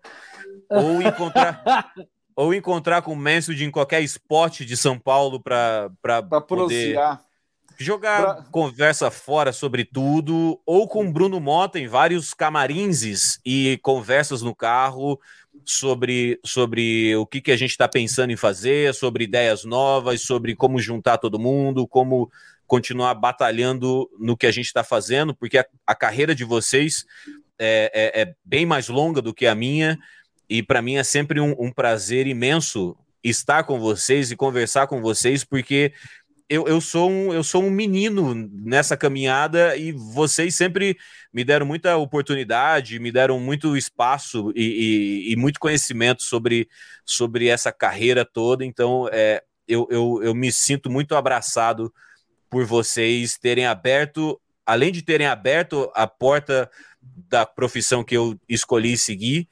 ou 0.70 1.02
encontrar, 1.04 1.92
ou 2.34 2.54
encontrar 2.54 3.02
com 3.02 3.12
o 3.12 3.16
Mansfield 3.16 3.66
em 3.66 3.72
qualquer 3.72 4.02
esporte 4.02 4.64
de 4.64 4.78
São 4.78 4.98
Paulo 4.98 5.42
para 5.42 5.90
poder 6.48 6.98
jogar 7.78 8.36
pra... 8.36 8.44
conversa 8.52 9.12
fora 9.12 9.52
sobre 9.52 9.84
tudo, 9.84 10.58
ou 10.66 10.88
com 10.88 11.12
Bruno 11.12 11.42
Mota 11.42 11.78
em 11.78 11.88
vários 11.88 12.34
camarinzes 12.34 13.40
e 13.46 13.80
conversas 13.82 14.42
no 14.42 14.56
carro 14.56 15.20
sobre, 15.66 16.40
sobre 16.46 17.16
o 17.16 17.26
que, 17.26 17.42
que 17.42 17.52
a 17.52 17.58
gente 17.58 17.72
está 17.72 17.88
pensando 17.88 18.32
em 18.32 18.38
fazer, 18.38 18.94
sobre 18.94 19.24
ideias 19.24 19.64
novas, 19.64 20.22
sobre 20.22 20.56
como 20.56 20.80
juntar 20.80 21.18
todo 21.18 21.40
mundo, 21.40 21.88
como 21.88 22.32
continuar 22.68 23.16
batalhando 23.16 24.10
no 24.20 24.38
que 24.38 24.46
a 24.46 24.52
gente 24.52 24.68
está 24.68 24.84
fazendo, 24.84 25.34
porque 25.34 25.58
a, 25.58 25.66
a, 25.88 25.96
carreira 25.96 26.36
de 26.36 26.44
vocês 26.44 27.04
é, 27.58 27.92
é, 27.94 28.22
é, 28.22 28.36
bem 28.46 28.66
mais 28.66 28.90
longa 28.90 29.22
do 29.22 29.34
que 29.34 29.48
a 29.48 29.56
minha, 29.56 29.98
e 30.48 30.62
para 30.62 30.82
mim 30.82 30.96
é 30.96 31.04
sempre 31.04 31.40
um, 31.40 31.56
um 31.60 31.72
prazer 31.72 32.28
imenso 32.28 32.96
estar 33.24 33.64
com 33.64 33.80
vocês 33.80 34.32
e 34.32 34.36
conversar 34.36 34.88
com 34.88 35.02
vocês, 35.02 35.44
porque 35.44 35.94
eu, 36.50 36.68
eu, 36.68 36.82
sou 36.82 37.10
um, 37.10 37.32
eu 37.32 37.44
sou 37.44 37.64
um 37.64 37.70
menino 37.70 38.34
nessa 38.34 38.98
caminhada 38.98 39.78
e 39.78 39.92
vocês 39.92 40.56
sempre 40.56 40.98
me 41.32 41.44
deram 41.44 41.66
muita 41.66 41.96
oportunidade, 41.96 43.00
me 43.00 43.12
deram 43.12 43.40
muito 43.40 43.78
espaço 43.78 44.52
e, 44.56 44.64
e, 45.28 45.34
e 45.34 45.36
muito 45.36 45.60
conhecimento 45.60 46.24
sobre, 46.24 46.68
sobre 47.06 47.48
essa 47.48 47.72
carreira 47.72 48.26
toda. 48.26 48.66
Então, 48.66 49.08
é, 49.12 49.44
eu, 49.68 49.88
eu, 49.92 50.22
eu 50.24 50.34
me 50.34 50.52
sinto 50.52 50.90
muito 50.90 51.16
abraçado 51.16 51.94
por 52.50 52.66
vocês 52.66 53.38
terem 53.38 53.68
aberto, 53.68 54.42
além 54.66 54.92
de 54.92 55.04
terem 55.04 55.28
aberto 55.28 55.92
a 55.94 56.08
porta 56.08 56.70
da 57.00 57.46
profissão 57.46 58.04
que 58.04 58.18
eu 58.18 58.36
escolhi 58.50 58.98
seguir, 58.98 59.48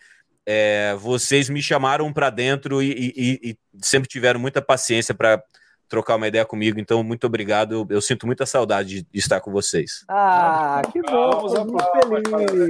é, 0.46 0.96
vocês 0.96 1.48
me 1.48 1.62
chamaram 1.62 2.12
para 2.12 2.30
dentro 2.32 2.82
e, 2.82 3.14
e, 3.16 3.52
e, 3.52 3.58
sempre 3.82 4.10
tiveram 4.10 4.40
muita 4.40 4.62
paciência 4.62 5.14
para 5.14 5.44
trocar 5.88 6.16
uma 6.16 6.28
ideia 6.28 6.46
comigo. 6.46 6.80
Então, 6.80 7.04
muito 7.04 7.28
obrigado. 7.28 7.74
Eu, 7.74 7.88
eu 7.90 8.02
sinto 8.02 8.26
muita 8.26 8.46
saudade 8.46 9.02
de, 9.02 9.08
estar 9.14 9.40
com 9.40 9.52
vocês. 9.52 10.04
Ah, 10.08 10.82
que 10.92 11.02
bom. 11.02 11.66
Muito 11.66 12.50
feliz. 12.50 12.70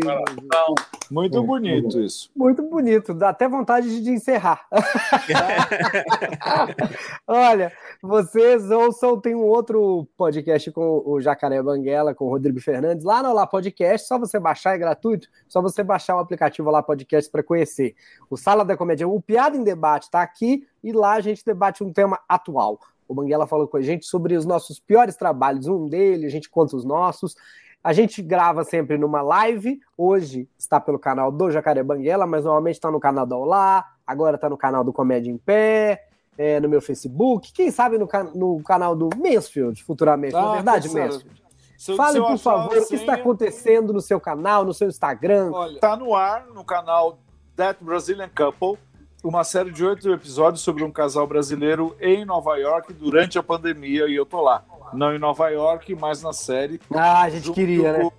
Muito 1.09 1.43
bonito 1.43 1.99
isso. 1.99 2.29
Muito 2.35 2.61
bonito. 2.63 3.13
Dá 3.13 3.29
até 3.29 3.47
vontade 3.47 4.01
de 4.01 4.11
encerrar. 4.11 4.65
Olha, 7.27 7.71
vocês 8.01 8.69
ouçam, 8.69 9.19
tem 9.19 9.35
um 9.35 9.43
outro 9.43 10.07
podcast 10.17 10.71
com 10.71 11.01
o 11.05 11.21
Jacaré 11.21 11.61
Banguela, 11.61 12.13
com 12.13 12.25
o 12.25 12.29
Rodrigo 12.29 12.59
Fernandes, 12.59 13.05
lá 13.05 13.23
no 13.23 13.29
Olá 13.29 13.47
Podcast, 13.47 14.07
só 14.07 14.19
você 14.19 14.39
baixar, 14.39 14.75
é 14.75 14.77
gratuito, 14.77 15.27
só 15.47 15.61
você 15.61 15.83
baixar 15.83 16.15
o 16.15 16.19
aplicativo 16.19 16.69
Olá 16.69 16.83
Podcast 16.83 17.31
para 17.31 17.43
conhecer. 17.43 17.95
O 18.29 18.37
Sala 18.37 18.65
da 18.65 18.77
Comédia, 18.77 19.07
o 19.07 19.21
Piada 19.21 19.57
em 19.57 19.63
Debate 19.63 20.03
está 20.03 20.21
aqui 20.21 20.67
e 20.83 20.91
lá 20.91 21.13
a 21.13 21.21
gente 21.21 21.43
debate 21.43 21.83
um 21.83 21.91
tema 21.91 22.19
atual. 22.27 22.79
O 23.07 23.13
Banguela 23.13 23.47
falou 23.47 23.67
com 23.67 23.77
a 23.77 23.81
gente 23.81 24.05
sobre 24.05 24.35
os 24.35 24.45
nossos 24.45 24.79
piores 24.79 25.15
trabalhos, 25.15 25.67
um 25.67 25.87
deles, 25.87 26.25
a 26.25 26.29
gente 26.29 26.49
conta 26.49 26.75
os 26.75 26.83
nossos. 26.83 27.35
A 27.83 27.93
gente 27.93 28.21
grava 28.21 28.63
sempre 28.63 28.97
numa 28.97 29.21
live, 29.21 29.79
hoje 29.97 30.49
está 30.57 30.79
pelo 30.79 30.99
canal 30.99 31.31
do 31.31 31.49
Jacaré 31.49 31.83
Banguela, 31.83 32.27
mas 32.27 32.43
normalmente 32.43 32.75
está 32.75 32.91
no 32.91 32.99
canal 32.99 33.25
da 33.25 33.37
Olá, 33.37 33.85
agora 34.05 34.35
está 34.35 34.49
no 34.49 34.57
canal 34.57 34.83
do 34.83 34.91
Comédia 34.91 35.31
em 35.31 35.37
Pé, 35.37 36.03
é, 36.37 36.59
no 36.59 36.67
meu 36.67 36.81
Facebook, 36.81 37.51
quem 37.53 37.71
sabe 37.71 37.97
no, 37.97 38.07
no 38.35 38.61
canal 38.63 38.95
do 38.95 39.09
Mansfield, 39.15 39.83
futuramente, 39.83 40.35
ah, 40.35 40.41
não 40.41 40.51
é 40.51 40.55
verdade, 40.55 40.89
Mansfield? 40.93 41.47
Se, 41.77 41.95
Fale, 41.95 42.19
se 42.19 42.25
por 42.25 42.37
favor, 42.39 42.77
o 42.77 42.87
que 42.87 42.95
está 42.95 43.13
acontecendo 43.13 43.93
no 43.93 44.01
seu 44.01 44.19
canal, 44.19 44.65
no 44.65 44.73
seu 44.73 44.87
Instagram. 44.87 45.51
Olha, 45.53 45.75
está 45.75 45.95
no 45.95 46.15
ar, 46.15 46.47
no 46.47 46.63
canal 46.63 47.19
That 47.55 47.83
Brazilian 47.83 48.29
Couple, 48.35 48.77
uma 49.23 49.43
série 49.43 49.71
de 49.71 49.83
oito 49.83 50.11
episódios 50.11 50.61
sobre 50.61 50.83
um 50.83 50.91
casal 50.91 51.27
brasileiro 51.27 51.95
em 51.99 52.23
Nova 52.25 52.55
York 52.57 52.93
durante 52.93 53.37
a 53.37 53.43
pandemia 53.43 54.07
e 54.07 54.15
eu 54.15 54.25
tô 54.25 54.41
lá. 54.41 54.63
Não 54.93 55.13
em 55.13 55.19
Nova 55.19 55.49
York, 55.49 55.95
mas 55.95 56.21
na 56.21 56.33
série. 56.33 56.79
Ah, 56.93 57.23
a 57.23 57.29
gente 57.29 57.51
queria, 57.51 57.93
né? 57.93 58.09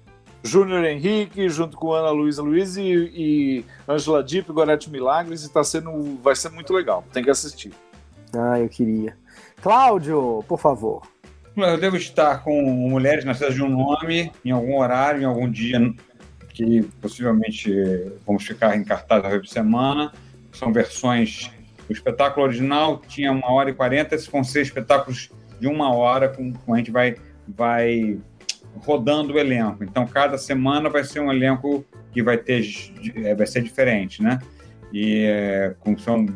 Júnior 0.42 0.84
Henrique, 0.84 1.48
junto 1.48 1.76
com 1.76 1.92
Ana 1.92 2.11
Luísa 2.11 2.42
Luiz 2.42 2.76
e, 2.76 2.82
e 2.82 3.64
Angela 3.87 4.22
Dipp, 4.22 4.52
Gorete 4.52 4.90
Milagres, 4.90 5.44
e 5.44 5.52
tá 5.52 5.64
sendo, 5.64 6.18
vai 6.22 6.37
ser 6.37 6.50
muito 6.50 6.72
legal. 6.72 7.04
Tem 7.12 7.24
que 7.24 7.30
assistir. 7.30 7.72
Ah, 8.32 8.58
eu 8.61 8.68
queria. 8.68 9.16
Cláudio, 9.61 10.44
por 10.46 10.58
favor. 10.58 11.02
Eu 11.56 11.78
devo 11.78 11.96
estar 11.96 12.44
com 12.44 12.62
mulheres 12.62 13.24
nascidas 13.24 13.54
de 13.54 13.62
um 13.62 13.68
nome 13.68 14.30
em 14.44 14.52
algum 14.52 14.78
horário, 14.78 15.22
em 15.22 15.24
algum 15.24 15.50
dia 15.50 15.92
que 16.50 16.82
possivelmente 17.00 17.72
vamos 18.26 18.44
ficar 18.44 18.76
em 18.76 18.84
cartaz 18.84 19.24
a 19.24 19.30
por 19.30 19.46
semana. 19.46 20.12
São 20.58 20.72
versões. 20.72 21.50
O 21.88 21.92
espetáculo 21.92 22.46
original 22.46 23.00
tinha 23.06 23.30
uma 23.30 23.50
hora 23.52 23.70
e 23.70 23.74
quarenta, 23.74 24.14
esses 24.14 24.26
vão 24.26 24.42
ser 24.42 24.62
espetáculos 24.62 25.30
de 25.60 25.68
uma 25.68 25.94
hora, 25.94 26.28
com, 26.28 26.52
com 26.52 26.74
a 26.74 26.78
gente 26.78 26.90
vai, 26.90 27.14
vai 27.46 28.18
rodando 28.84 29.34
o 29.34 29.38
elenco. 29.38 29.84
Então, 29.84 30.04
cada 30.04 30.36
semana 30.36 30.90
vai 30.90 31.04
ser 31.04 31.20
um 31.20 31.32
elenco 31.32 31.84
que 32.12 32.22
vai 32.22 32.36
ter 32.36 32.64
é, 33.16 33.34
vai 33.34 33.46
ser 33.46 33.62
diferente, 33.62 34.20
né? 34.20 34.40
E 34.92 35.24
é, 35.26 35.74
como 35.78 35.98
são 35.98 36.26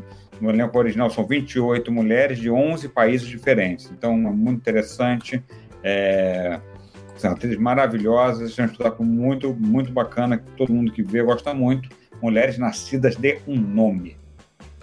no 0.40 0.50
elenco 0.50 0.78
original 0.78 1.10
são 1.10 1.26
28 1.26 1.90
mulheres 1.90 2.38
de 2.38 2.48
11 2.48 2.88
países 2.90 3.26
diferentes. 3.26 3.90
Então, 3.90 4.12
é 4.12 4.30
muito 4.30 4.58
interessante. 4.58 5.42
É, 5.82 6.60
são 7.16 7.32
atrizes 7.32 7.58
maravilhosas, 7.58 8.56
é 8.58 8.62
um 8.62 8.66
espetáculo 8.66 9.08
muito, 9.08 9.54
muito 9.54 9.92
bacana, 9.92 10.38
que 10.38 10.50
todo 10.52 10.72
mundo 10.72 10.92
que 10.92 11.02
vê 11.02 11.22
gosta 11.22 11.52
muito. 11.52 11.88
Mulheres 12.22 12.56
nascidas 12.56 13.16
de 13.16 13.40
um 13.46 13.60
nome. 13.60 14.16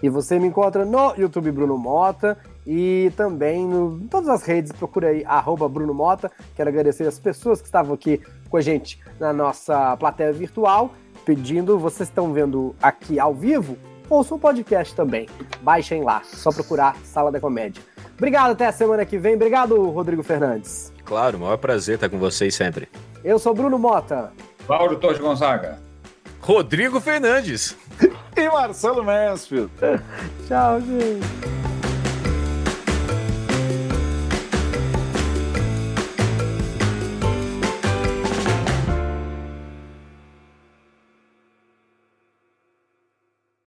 E 0.04 0.10
você 0.10 0.38
me 0.38 0.48
encontra 0.48 0.86
no 0.86 1.14
YouTube 1.16 1.52
Bruno 1.52 1.78
Mota 1.78 2.38
e 2.66 3.12
também 3.16 3.66
no, 3.66 4.00
em 4.02 4.08
todas 4.08 4.30
as 4.30 4.44
redes, 4.44 4.72
procura 4.72 5.10
aí, 5.10 5.24
arroba 5.26 5.68
Bruno 5.68 5.94
Mota. 5.94 6.32
Quero 6.56 6.70
agradecer 6.70 7.08
as 7.08 7.20
pessoas 7.20 7.60
que 7.60 7.68
estavam 7.68 7.94
aqui 7.94 8.22
com 8.50 8.58
a 8.58 8.62
gente 8.62 9.00
na 9.20 9.34
nossa 9.34 9.96
plateia 9.98 10.32
virtual, 10.32 10.92
pedindo, 11.26 11.78
vocês 11.78 12.08
estão 12.10 12.32
vendo 12.32 12.76
aqui 12.82 13.20
ao 13.20 13.34
vivo, 13.34 13.78
ouça 14.10 14.36
o 14.36 14.40
podcast 14.40 14.96
também. 14.96 15.28
Baixem 15.62 16.04
lá, 16.04 16.22
só 16.24 16.52
procurar 16.52 16.96
Sala 17.04 17.32
da 17.32 17.40
Comédia. 17.40 17.84
Obrigado, 18.16 18.52
até 18.52 18.68
a 18.68 18.72
semana 18.72 19.06
que 19.06 19.18
vem. 19.18 19.36
Obrigado, 19.36 19.90
Rodrigo 19.90 20.24
Fernandes. 20.24 20.94
Claro, 21.06 21.38
o 21.38 21.42
maior 21.42 21.58
prazer 21.58 21.96
estar 21.96 22.10
com 22.10 22.20
vocês 22.20 22.54
sempre. 22.54 22.88
Eu 23.24 23.40
sou 23.40 23.54
Bruno 23.54 23.80
Mota. 23.80 24.32
Paulo 24.68 24.98
Torres 24.98 25.20
Gonzaga. 25.20 25.89
Rodrigo 26.42 27.00
Fernandes. 27.00 27.76
e 28.36 28.50
Marcelo 28.50 29.04
Mansfield. 29.04 29.72
Tchau, 30.48 30.82
gente. 30.82 31.69